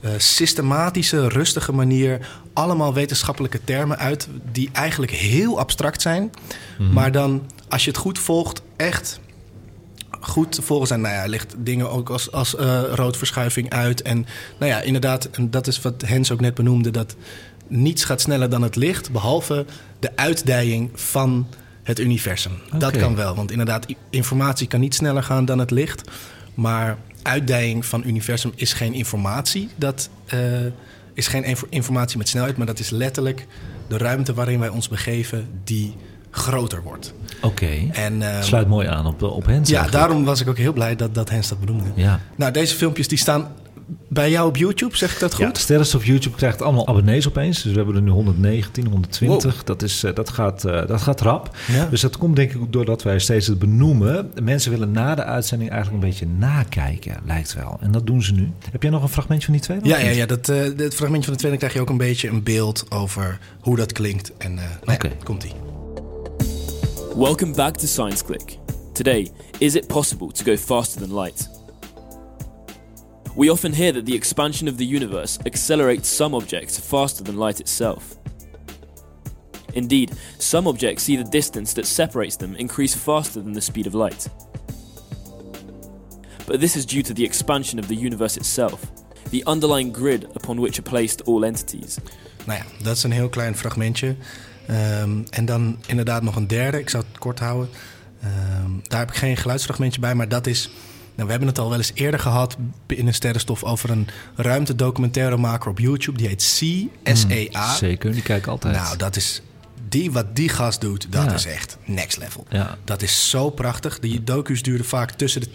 [0.00, 6.30] eh, systematische, rustige manier allemaal wetenschappelijke termen uit die eigenlijk heel abstract zijn,
[6.92, 9.20] maar dan als je het goed volgt echt
[10.20, 11.00] goed te volgen zijn.
[11.00, 14.26] Nou ja, ligt dingen ook als, als eh, roodverschuiving uit en
[14.58, 17.16] nou ja, inderdaad, en dat is wat Hens ook net benoemde, dat
[17.66, 19.64] niets gaat sneller dan het licht, behalve
[19.98, 21.46] de uitdijing van
[21.82, 22.52] het universum.
[22.78, 26.10] Dat kan wel, want inderdaad, informatie kan niet sneller gaan dan het licht.
[26.54, 29.68] Maar uitdijing van universum is geen informatie.
[29.76, 30.38] Dat eh,
[31.14, 33.46] is geen info- informatie met snelheid, maar dat is letterlijk
[33.88, 35.94] de ruimte waarin wij ons begeven die
[36.30, 37.14] groter wordt.
[37.40, 37.70] Oké.
[37.92, 40.06] En, ehm, Sluit mooi aan op, op Hens ja, eigenlijk.
[40.06, 41.88] daarom was ik ook heel blij dat, dat Hens dat benoemde.
[41.94, 42.20] Ja.
[42.36, 43.48] Nou, deze filmpjes die staan
[44.08, 45.44] bij jou op YouTube, zeg ik dat goed?
[45.44, 47.62] Ja, Sterrenstof YouTube krijgt allemaal abonnees opeens.
[47.62, 49.64] Dus we hebben er nu 119, 120.
[49.64, 51.56] Dat, is, eh, dat, gaat, eh, dat gaat rap.
[51.72, 51.86] Ja.
[51.86, 54.32] Dus dat komt denk ik ook doordat wij steeds het benoemen.
[54.42, 57.78] Mensen willen na de uitzending eigenlijk een beetje nakijken, lijkt wel.
[57.80, 58.50] En dat doen ze nu.
[58.70, 59.88] Heb jij nog een fragmentje van die tweede?
[59.88, 62.28] Ja, ja, ja dat, eh het fragmentje van de tweede krijg je ook een beetje
[62.28, 64.32] een beeld over hoe dat klinkt.
[64.36, 65.06] En eh nou Oké.
[65.06, 65.52] ja, komt-ie.
[67.16, 68.58] Welcome back to Science Click.
[68.92, 71.59] Today, is it possible to go faster than light?
[73.36, 77.60] We often hear that the expansion of the universe accelerates some objects faster than light
[77.60, 78.16] itself.
[79.74, 83.94] Indeed, some objects see the distance that separates them increase faster than the speed of
[83.94, 84.28] light.
[86.46, 88.80] But this is due to the expansion of the universe itself,
[89.30, 91.98] the underlying grid upon which are placed all entities.
[92.44, 94.16] Nou ja, dat is een heel klein fragmentje.
[94.66, 96.78] Ehm, en dan inderdaad nog een derde.
[96.78, 97.68] Ik zou het kort houden.
[98.22, 100.70] Ehm, daar heb ik geen geluidsfragmentje bij, maar dat is...
[101.20, 102.56] Nou, we hebben het al wel eens eerder gehad
[102.86, 106.18] in een sterrenstof over een ruimtedocumentairemaker op YouTube.
[106.18, 107.74] Die heet C, S-E-A.
[107.74, 108.74] Zeker, die kijken altijd.
[108.76, 109.42] Nou, dat is...
[109.88, 111.32] Die, wat die gast doet, dat Ja.
[111.32, 112.46] is echt next level.
[112.48, 112.78] Ja.
[112.84, 113.98] Dat is zo prachtig.
[113.98, 115.48] Die docu's duren vaak tussen de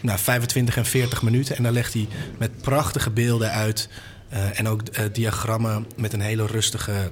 [0.00, 1.56] nou, 25 en 40 minuten.
[1.56, 3.88] En dan legt hij met prachtige beelden uit.
[4.28, 7.10] eh, en ook eh, diagrammen met een hele rustige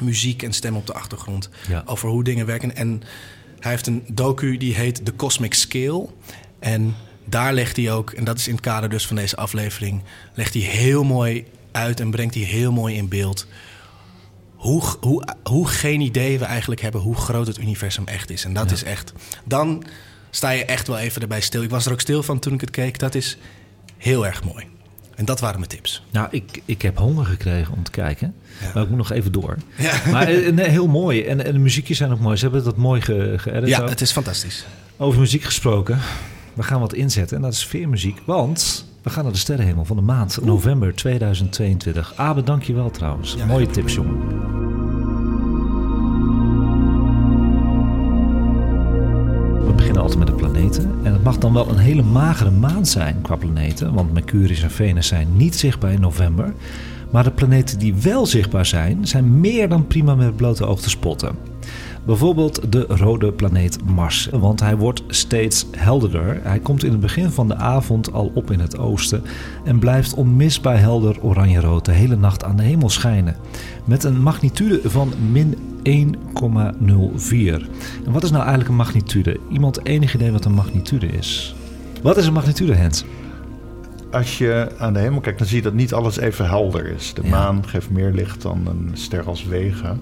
[0.00, 1.48] muziek en stem op de achtergrond.
[1.68, 1.82] Ja.
[1.86, 2.76] Over hoe dingen werken.
[2.76, 3.02] En
[3.60, 6.06] hij heeft een docu die heet The Cosmic Scale.
[6.58, 6.94] En
[7.28, 10.02] daar legt hij ook, en dat is in het kader dus van deze aflevering...
[10.34, 13.46] legt hij heel mooi uit en brengt hij heel mooi in beeld...
[14.54, 18.44] Hoe, hoe, hoe geen idee we eigenlijk hebben hoe groot het universum echt is.
[18.44, 18.74] En dat Ja.
[18.74, 19.12] is echt...
[19.44, 19.84] Dan
[20.30, 21.62] sta je echt wel even erbij stil.
[21.62, 22.98] Ik was er ook stil van toen ik het keek.
[22.98, 23.36] Dat is
[23.96, 24.64] heel erg mooi.
[25.14, 26.02] En dat waren mijn tips.
[26.10, 28.34] Nou, ik, ik heb honger gekregen om te kijken.
[28.60, 28.70] Ja.
[28.74, 29.56] Maar ik moet nog even door.
[29.76, 29.92] Ja.
[30.10, 31.22] Maar eh, nee, heel mooi.
[31.24, 32.36] En, en de muziekjes zijn ook mooi.
[32.36, 33.88] Ze hebben dat mooi ge, geëdit Ja, ook.
[33.88, 34.64] het is fantastisch.
[34.96, 35.98] Over muziek gesproken.
[36.58, 37.36] We gaan wat inzetten.
[37.36, 38.20] En dat is sfeermuziek.
[38.24, 40.38] Want we gaan naar de sterrenhemel van de maand.
[40.44, 42.12] November 2022.
[42.16, 43.34] Abe, dank je wel trouwens.
[43.38, 44.16] Ja, Mooie tips, jongen.
[49.66, 50.94] We beginnen altijd met de planeten.
[51.02, 54.70] En het mag dan wel een hele magere maan zijn qua planeten, want Mercurius en
[54.70, 56.54] Venus zijn niet zichtbaar in november.
[57.10, 60.80] Maar de planeten die wel zichtbaar zijn, zijn meer dan prima met het blote oog
[60.80, 61.36] te spotten.
[62.08, 66.40] Bijvoorbeeld de rode planeet Mars, want hij wordt steeds helderder.
[66.42, 69.22] Hij komt in het begin van de avond al op in het oosten
[69.64, 73.36] en blijft onmisbaar helder oranje-rood de hele nacht aan de hemel schijnen.
[73.84, 75.60] Met een magnitude van min 1,04.
[78.04, 79.36] En wat is nou eigenlijk een magnitude?
[79.52, 81.54] Iemand enig idee wat een magnitude is?
[82.02, 83.04] Wat is een magnitude, Hens?
[84.10, 87.14] Als je aan de hemel kijkt, dan zie je dat niet alles even helder is.
[87.14, 87.28] De Ja.
[87.30, 89.96] maan geeft meer licht dan een ster als Vega.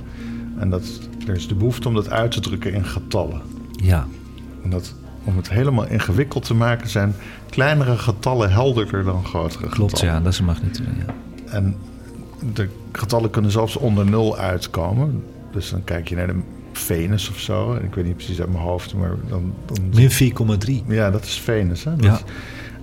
[0.59, 0.85] En dat,
[1.27, 3.41] er is de behoefte om dat uit te drukken in getallen.
[3.71, 4.07] Ja.
[4.63, 7.15] En dat, om het helemaal ingewikkeld te maken, zijn
[7.51, 10.15] kleinere getallen helderder dan grotere Klopt, getallen.
[10.15, 10.89] ja, dat is een magnitude.
[11.07, 11.15] Ja.
[11.53, 11.77] En
[12.53, 15.25] de getallen kunnen zelfs onder nul uitkomen.
[15.53, 16.41] Dus dan kijk je naar de
[16.73, 17.75] Venus of zo.
[17.75, 19.55] Ik weet niet precies uit mijn hoofd, maar dan...
[19.67, 20.11] dan Min
[20.83, 20.87] 4,3.
[20.87, 21.85] Ja, dat is Venus.
[21.85, 21.97] Hè?
[21.97, 22.19] Dat Ja.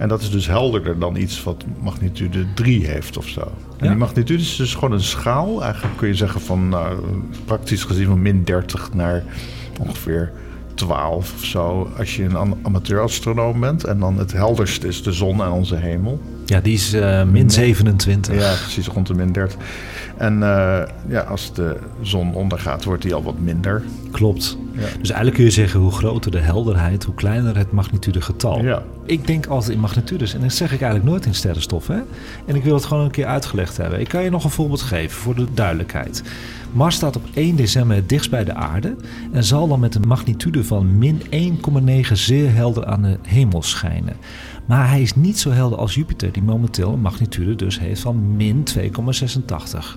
[0.03, 3.41] En dat is dus helderder dan iets wat magnitude 3 heeft of zo.
[3.41, 3.49] En
[3.85, 3.87] Ja.
[3.87, 5.63] die magnitude is dus gewoon een schaal.
[5.63, 6.97] Eigenlijk kun je zeggen van nou,
[7.45, 9.23] praktisch gezien van min 30 naar
[9.79, 10.31] ongeveer
[10.73, 11.89] 12 of zo.
[11.97, 13.83] Als je een am- amateurastronoom bent.
[13.83, 16.21] En dan het helderste is de zon aan onze hemel.
[16.45, 18.35] Ja, die is eh, min 27.
[18.35, 19.57] Ja, precies, rond de min 30.
[20.17, 23.83] En eh, ja, als de zon ondergaat, wordt die al wat minder.
[24.11, 24.57] Klopt.
[24.71, 24.79] Ja.
[24.79, 28.63] Dus eigenlijk kun je zeggen, hoe groter de helderheid, hoe kleiner het magnitudegetal.
[28.63, 28.83] Ja.
[29.05, 31.87] Ik denk altijd in magnitudes en dat zeg ik eigenlijk nooit in sterrenstof.
[31.87, 31.99] Hè?
[32.45, 33.99] En ik wil het gewoon een keer uitgelegd hebben.
[33.99, 36.23] Ik kan je nog een voorbeeld geven voor de duidelijkheid.
[36.71, 38.95] Mars staat op 1 december het dichtst bij de aarde
[39.31, 41.21] en zal dan met een magnitude van min
[42.07, 44.15] 1,9 zeer helder aan de hemel schijnen.
[44.66, 48.36] Maar hij is niet zo helder als Jupiter, die momenteel een magnitude dus heeft van
[48.36, 48.84] min 2,86.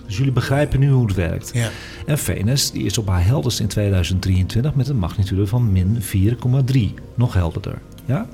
[0.07, 1.51] Dus jullie begrijpen nu hoe het werkt.
[1.55, 1.69] Ja.
[2.07, 6.81] En Venus die is op haar helderst in 2023 met een magnitude van min 4,3.
[7.15, 7.79] Nog helderder.
[8.05, 8.27] Ja?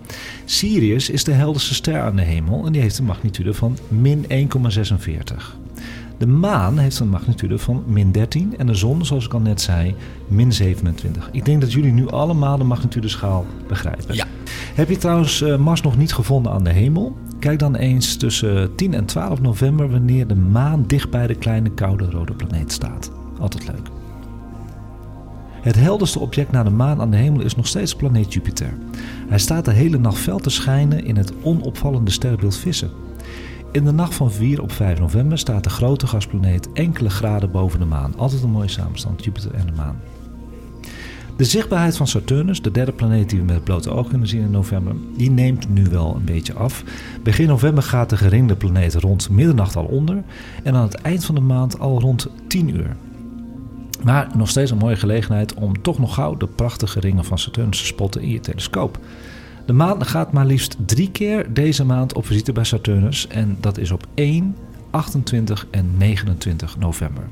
[0.44, 4.26] Sirius is de helderste ster aan de hemel en die heeft een magnitude van min
[4.28, 5.62] 1,46.
[6.22, 9.60] De maan heeft een magnitude van min 13 en de zon, zoals ik al net
[9.60, 9.94] zei,
[10.28, 11.28] min 27.
[11.32, 14.14] Ik denk dat jullie nu allemaal de magnitudeschaal begrijpen.
[14.14, 14.24] Ja.
[14.74, 17.16] Heb je trouwens eh, Mars nog niet gevonden aan de hemel?
[17.38, 21.70] Kijk dan eens tussen 10 en 12 november wanneer de maan dicht bij de kleine
[21.70, 23.10] koude rode planeet staat.
[23.38, 23.88] Altijd leuk.
[25.60, 28.74] Het helderste object naar de maan aan de hemel is nog steeds planeet Jupiter.
[29.28, 32.90] Hij staat de hele nacht fel te schijnen in het onopvallende sterrenbeeld Vissen.
[33.72, 37.78] In de nacht van 4 op 5 november staat de grote gasplaneet enkele graden boven
[37.78, 38.14] de maan.
[38.16, 40.00] Altijd een mooie samenstand, Jupiter en de maan.
[41.36, 44.42] De zichtbaarheid van Saturnus, de derde planeet die we met het blote oog kunnen zien
[44.42, 46.84] in november, die neemt nu wel een beetje af.
[47.22, 50.22] Begin november gaat de geringde planeet rond middernacht al onder
[50.62, 52.96] en aan het eind van de maand al rond 10 uur.
[54.04, 57.78] Maar nog steeds een mooie gelegenheid om toch nog gauw de prachtige ringen van Saturnus
[57.78, 58.98] te spotten in je telescoop.
[59.66, 63.78] De maan gaat maar liefst drie keer deze maand op visite bij Saturnus en dat
[63.78, 64.56] is op 1,
[64.90, 67.24] 28 en 29 november.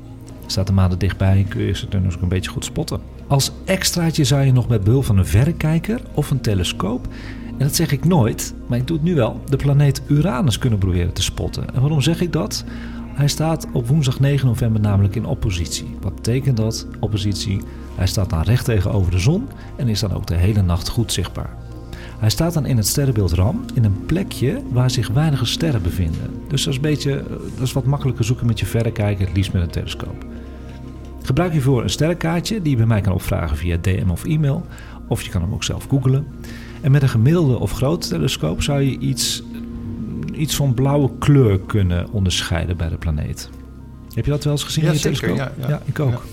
[0.45, 3.01] Staat de maan er dichtbij kun je Saturnus ook een beetje goed spotten.
[3.27, 7.07] Als extraatje zou je nog met behulp van een verrekijker of een telescoop,
[7.57, 10.79] en dat zeg ik nooit, maar ik doe het nu wel, de planeet Uranus kunnen
[10.79, 11.73] proberen te spotten.
[11.73, 12.63] En waarom zeg ik dat?
[13.13, 15.95] Hij staat op woensdag 9 november namelijk in oppositie.
[16.01, 16.87] Wat betekent dat?
[16.99, 17.61] Oppositie.
[17.95, 21.11] Hij staat dan recht tegenover de zon en is dan ook de hele nacht goed
[21.11, 21.49] zichtbaar.
[22.21, 26.29] Hij staat dan in het sterrenbeeld Ram in een plekje waar zich weinige sterren bevinden.
[26.47, 29.35] Dus dat is, een beetje, eh, dat is wat makkelijker zoeken met je verrekijker, het
[29.35, 30.25] liefst met een telescoop.
[31.23, 34.65] Gebruik hiervoor een sterrenkaartje die je bij mij kan opvragen via DM of e-mail.
[35.07, 36.27] Of je kan hem ook zelf googlen.
[36.81, 39.43] En met een gemiddelde of grote telescoop zou je iets,
[40.33, 43.49] iets van blauwe kleur kunnen onderscheiden bij de planeet.
[44.13, 45.51] Heb je dat wel eens gezien Ja, in je zeker, telescoop?
[45.59, 45.81] ja, ja.
[45.85, 46.23] ik ook.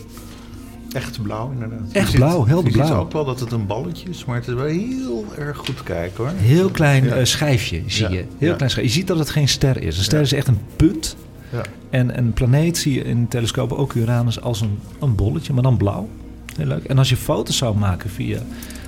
[0.99, 1.93] Echt blauw, inderdaad.
[1.93, 3.01] Echt ziet- blauw, helder Je ziet blauw.
[3.01, 6.25] ook wel dat het een balletje is, maar het is wel heel erg goed kijken
[6.25, 6.33] hoor.
[6.37, 7.15] Heel klein Ja.
[7.15, 8.25] eh, schijfje zie Ja, je.
[8.39, 8.55] Heel ja.
[8.55, 8.83] klein schijfje.
[8.93, 9.99] Je ziet dat het geen ster is.
[9.99, 11.17] Een ster is echt een punt.
[11.53, 11.63] Ja.
[11.91, 15.77] En een planeet zie je in telescopen ook Uranus als een, een bolletje, maar dan
[15.77, 16.09] blauw.
[16.57, 16.85] Heel leuk.
[16.85, 18.39] En als je foto's zou maken via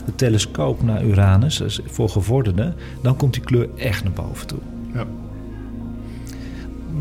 [0.06, 4.58] de telescoop naar Uranus, dus voor gevorderden, dan komt die kleur echt naar boven toe.
[4.94, 5.04] Ja.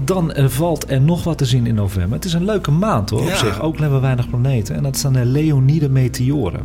[0.03, 2.15] Dan valt er nog wat te zien in november.
[2.15, 3.35] Het is een leuke maand hoor, op Ja.
[3.35, 3.61] zich.
[3.61, 4.75] Ook hebben we weinig planeten.
[4.75, 6.61] En dat zijn de Leonide-meteoren.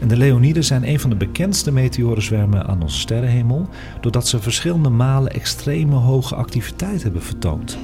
[0.00, 3.68] En de Leoniden zijn een van de bekendste meteorenzwermen aan onze sterrenhemel,
[4.00, 7.78] doordat ze verschillende malen extreme hoge activiteit hebben vertoond.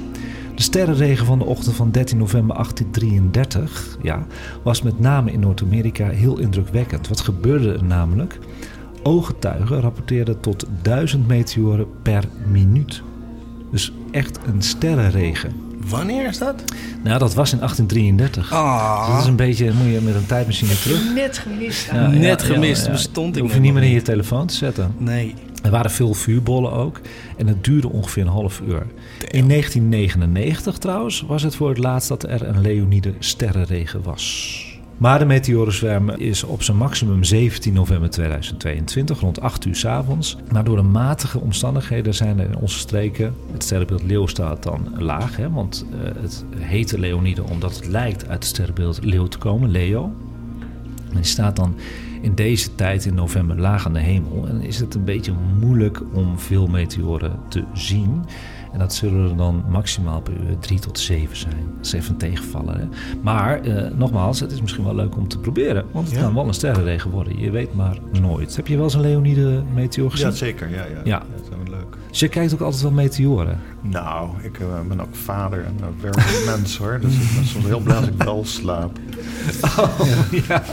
[0.55, 4.25] De sterrenregen van de ochtend van 13 november 1833 ja,
[4.63, 7.07] was met name in Noord-Amerika heel indrukwekkend.
[7.07, 8.39] Wat gebeurde er namelijk?
[9.03, 13.01] Ooggetuigen rapporteerden tot 1000 meteoren per minuut.
[13.71, 15.69] Dus echt een sterrenregen.
[15.87, 16.63] Wanneer is dat?
[17.03, 18.53] Nou, dat was in 1833.
[18.53, 18.99] Ah.
[18.99, 21.13] Dus dat is een beetje, moet je met een tijdmachine terug.
[21.13, 21.91] Net gemist.
[21.91, 22.91] Ja, Net ja, gemist, ja, ja.
[22.91, 24.95] bestond ik Hoef je niet meer in je telefoon te zetten.
[24.97, 25.33] Nee.
[25.63, 27.01] Er waren veel vuurbollen ook.
[27.37, 28.85] En het duurde ongeveer een half uur.
[29.27, 34.70] In 1999 trouwens was het voor het laatst dat er een Leonide sterrenregen was.
[35.01, 40.37] Maar de meteorenzwerm is op zijn maximum 17 november 2022, rond 8 uur s avonds.
[40.51, 43.33] Maar door de matige omstandigheden zijn er in onze streken...
[43.51, 47.43] Het sterrenbeeld Leeuw staat dan laag, hè, want eh, het heette Leonide...
[47.43, 50.13] omdat het lijkt uit het sterrenbeeld Leeuw te komen, Leo.
[51.09, 51.75] En die staat dan
[52.21, 54.47] in deze tijd in november laag aan de hemel.
[54.47, 58.25] En is het een beetje moeilijk om veel meteoren te zien.
[58.73, 61.55] En dat zullen er dan maximaal per uur 3 tot 7 zijn.
[61.77, 62.77] Dat is even een tegenvaller.
[62.79, 62.85] Hè?
[63.21, 65.85] Maar eh, nogmaals, het is misschien wel leuk om te proberen.
[65.91, 66.21] Want het Ja.
[66.23, 67.39] kan wel een sterrenregen worden.
[67.39, 68.55] Je weet maar nooit.
[68.55, 70.27] Heb je wel eens een Leonide meteor gezien?
[70.27, 70.69] Ja, zeker.
[70.69, 71.01] Ja, ja.
[71.03, 71.17] Ja.
[71.35, 71.95] dat is wel leuk.
[72.09, 73.59] Dus je kijkt ook altijd wel meteoren.
[73.81, 76.99] Nou, ik eh, ben ook vader en een werkend mens hoor.
[77.01, 78.99] Dus ik ben soms heel blij als ik wel slaap.
[80.47, 80.63] ja.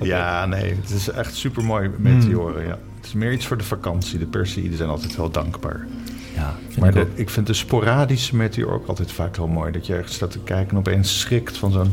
[0.00, 2.62] Ja, nee, het is echt super mooi meteoren.
[2.66, 2.78] Ja.
[2.96, 4.18] Het is meer iets voor de vakantie.
[4.18, 5.86] De Perseïden zijn altijd heel dankbaar.
[6.36, 7.06] Ja, maar ik de- ook.
[7.14, 9.72] ik vind de sporadische meteor ook altijd vaak heel mooi.
[9.72, 11.92] Dat je ergens staat te kijken en opeens schrikt van zo'n...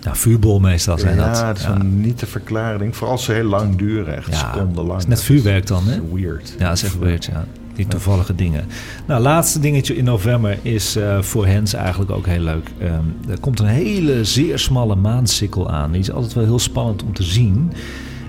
[0.00, 1.46] Ja, vuurbol meestal zijn ja, dat.
[1.46, 2.96] het is een niet te verklaren ding.
[2.96, 5.98] Vooral als ze heel lang duren, echt Ja, het is net vuurwerk dan, hè?
[6.12, 6.54] Weird.
[6.58, 7.44] Ja, dat is echt weird, ja.
[7.74, 8.64] Die toevallige dingen.
[9.06, 12.70] Nou, laatste dingetje in november is eh, voor Hens eigenlijk ook heel leuk.
[12.78, 12.92] Ehm,
[13.28, 15.90] er komt een hele zeer smalle maansikkel aan.
[15.92, 17.72] Die is altijd wel heel spannend om te zien.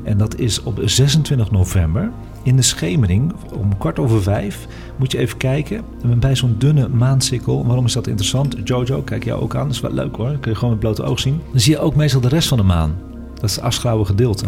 [0.04, 2.12] En dat is op 26 november.
[2.46, 5.82] In de schemering, om kwart over vijf, moet je even kijken.
[6.02, 8.56] En bij zo'n dunne maansikkel, waarom is dat interessant?
[8.64, 9.66] Jojo, kijk jou ook aan.
[9.66, 10.28] Dat is wel leuk hoor.
[10.28, 11.42] Dan kun je gewoon met blote oog zien.
[11.52, 12.96] Dan zie je ook meestal de rest van de maan.
[13.34, 14.46] Dat is het asgrauwe gedeelte.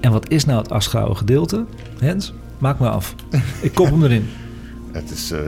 [0.00, 1.64] En wat is nou het asgrauwe gedeelte?
[1.98, 3.14] Hens, maak maar af.
[3.60, 4.26] Ik kop hem erin.
[4.92, 5.40] Het is eh,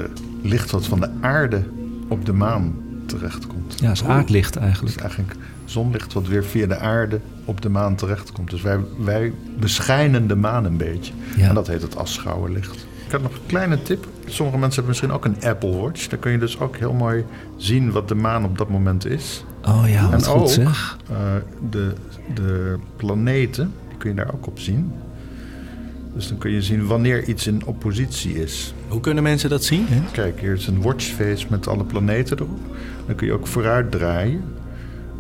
[0.42, 1.62] licht wat van de aarde
[2.08, 2.74] op de maan
[3.06, 3.74] terechtkomt.
[3.80, 4.94] Ja, het is aardlicht eigenlijk.
[4.94, 5.36] Het is eigenlijk
[5.70, 8.50] zonlicht wat weer via de aarde op de maan terechtkomt.
[8.50, 11.12] Dus wij, wij beschijnen de maan een beetje.
[11.36, 11.48] Ja.
[11.48, 12.86] En dat heet het asschouwenlicht.
[13.06, 14.06] Ik had nog een kleine tip.
[14.26, 16.06] Sommige mensen hebben misschien ook een Apple Watch.
[16.08, 17.24] Daar kun je dus ook heel mooi
[17.56, 19.44] zien wat de maan op dat moment is.
[19.68, 20.98] Oh ja, en goed ook zeg.
[21.10, 21.16] eh,
[21.70, 21.92] de,
[22.34, 24.92] de planeten, die kun je daar ook op zien.
[26.14, 28.74] Dus dan kun je zien wanneer iets in oppositie is.
[28.88, 29.86] Hoe kunnen mensen dat zien?
[29.88, 30.00] Hè?
[30.12, 32.58] Kijk, hier is een watchface met alle planeten erop.
[33.06, 34.44] Dan kun je ook vooruit draaien.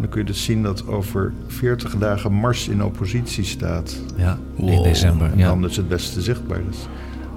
[0.00, 3.96] Dan kun je dus zien dat over 40 dagen Mars in oppositie staat.
[4.16, 5.30] Ja, in december.
[5.32, 5.46] En Ja.
[5.48, 6.76] dan dus het beste zichtbaar is.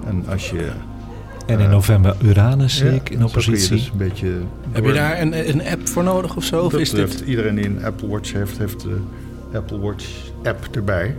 [0.06, 0.70] En als je...
[1.46, 3.70] En in november Uranus zie Ja, ik in je oppositie.
[3.76, 4.32] dus een beetje...
[4.70, 6.64] Heb je daar een, een app voor nodig of zo?
[6.64, 7.20] Of dat is dit...
[7.26, 8.96] iedereen die een Apple Watch heeft, heeft de
[9.54, 10.06] Apple Watch
[10.44, 11.16] app erbij.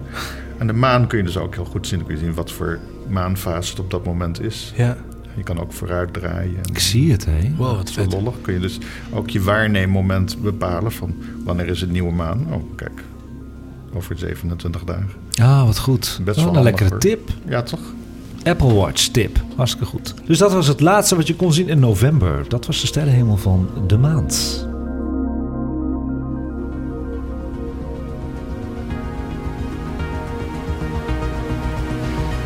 [0.57, 1.97] En de maan kun je dus ook heel goed zien.
[1.99, 2.79] Dan kun je zien wat voor
[3.09, 4.73] maanfase het op dat moment is.
[4.75, 4.97] Ja.
[5.35, 6.55] Je kan ook vooruit draaien.
[6.63, 7.51] En Ik zie het, hé.
[7.57, 8.11] Wow, wat zo vet.
[8.13, 8.33] lollig.
[8.41, 8.77] Kun je dus
[9.13, 12.45] ook je waarneemmoment bepalen van wanneer is het nieuwe maan.
[12.51, 13.03] Oh, kijk.
[13.93, 15.09] Over 27 dagen.
[15.41, 16.19] Ah, wat goed.
[16.23, 16.99] Best wel een handig, lekkere hoor.
[16.99, 17.29] tip.
[17.47, 17.79] Ja, toch?
[18.43, 19.41] Apple Watch tip.
[19.55, 20.13] Hartstikke goed.
[20.25, 22.45] Dus dat was het laatste wat je kon zien in november.
[22.47, 24.67] Dat was de sterrenhemel van de maand.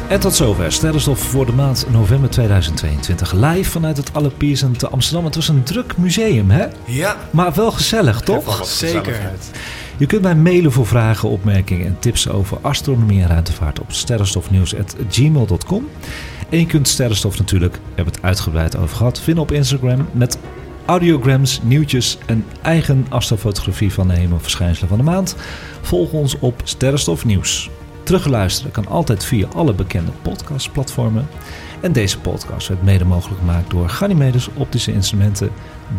[0.09, 3.33] En tot zover Sterrenstof voor de maand november 2022.
[3.33, 5.25] Live vanuit het Allerpiersen te Amsterdam.
[5.25, 6.65] Het was een druk museum, hè?
[6.85, 8.65] Ja, Maar wel gezellig, toch?
[8.65, 9.31] Zeker.
[9.97, 15.87] Je kunt mij mailen voor vragen, opmerkingen en tips over astronomie en ruimtevaart op sterrenstofnieuws.gmail.com.
[16.49, 20.37] En je kunt Sterrenstof natuurlijk, we hebben het uitgebreid over gehad, vinden op Instagram met
[20.85, 25.35] audiograms, nieuwtjes en eigen astrofotografie van de hemelverschijnselen van de maand.
[25.81, 27.69] Volg ons op Sterrenstof Nieuws.
[28.05, 31.27] Terugluisteren kan altijd via alle bekende podcastplatformen.
[31.81, 35.49] En deze podcast werd mede mogelijk gemaakt door Ganymedes Optische Instrumenten,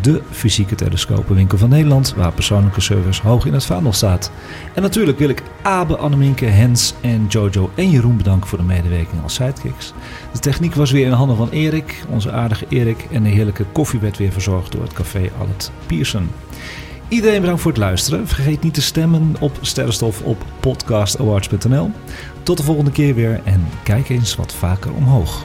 [0.03, 4.31] de fysieke telescopenwinkel van Nederland, waar persoonlijke service hoog in het vaandel staat.
[4.75, 9.23] En natuurlijk wil ik Abe, Anneminke, Hens en Jojo en Jeroen bedanken voor de medewerking
[9.23, 9.93] als sidekicks.
[10.33, 14.01] De techniek was weer in handen van Erik, onze aardige Erik, en de heerlijke koffie
[14.01, 16.31] werd weer verzorgd door het café Allet Pierson.
[17.09, 18.29] Iedereen bedankt voor het luisteren.
[18.29, 21.91] Vergeet niet te stemmen op Sterrenstof op podcastawards.nl.
[22.43, 25.45] Tot de volgende keer weer en kijk eens wat vaker omhoog.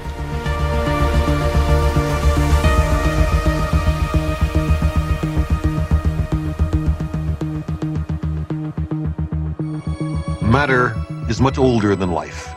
[10.40, 10.96] Matter
[11.28, 12.56] is much older than life.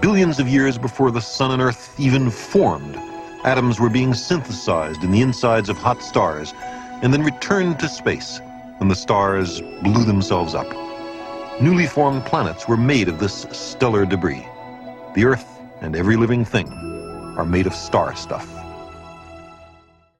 [0.00, 2.96] Billions of years before the sun and earth even formed,
[3.42, 6.52] atoms were being synthesized in the insides of hot stars
[7.02, 8.40] and then returned to space
[8.78, 10.70] when the stars blew themselves up.
[11.60, 14.46] Newly formed planets were made of this stellar debris.
[15.14, 15.46] The earth
[15.80, 16.72] and every living thing
[17.36, 18.61] are made of star stuff.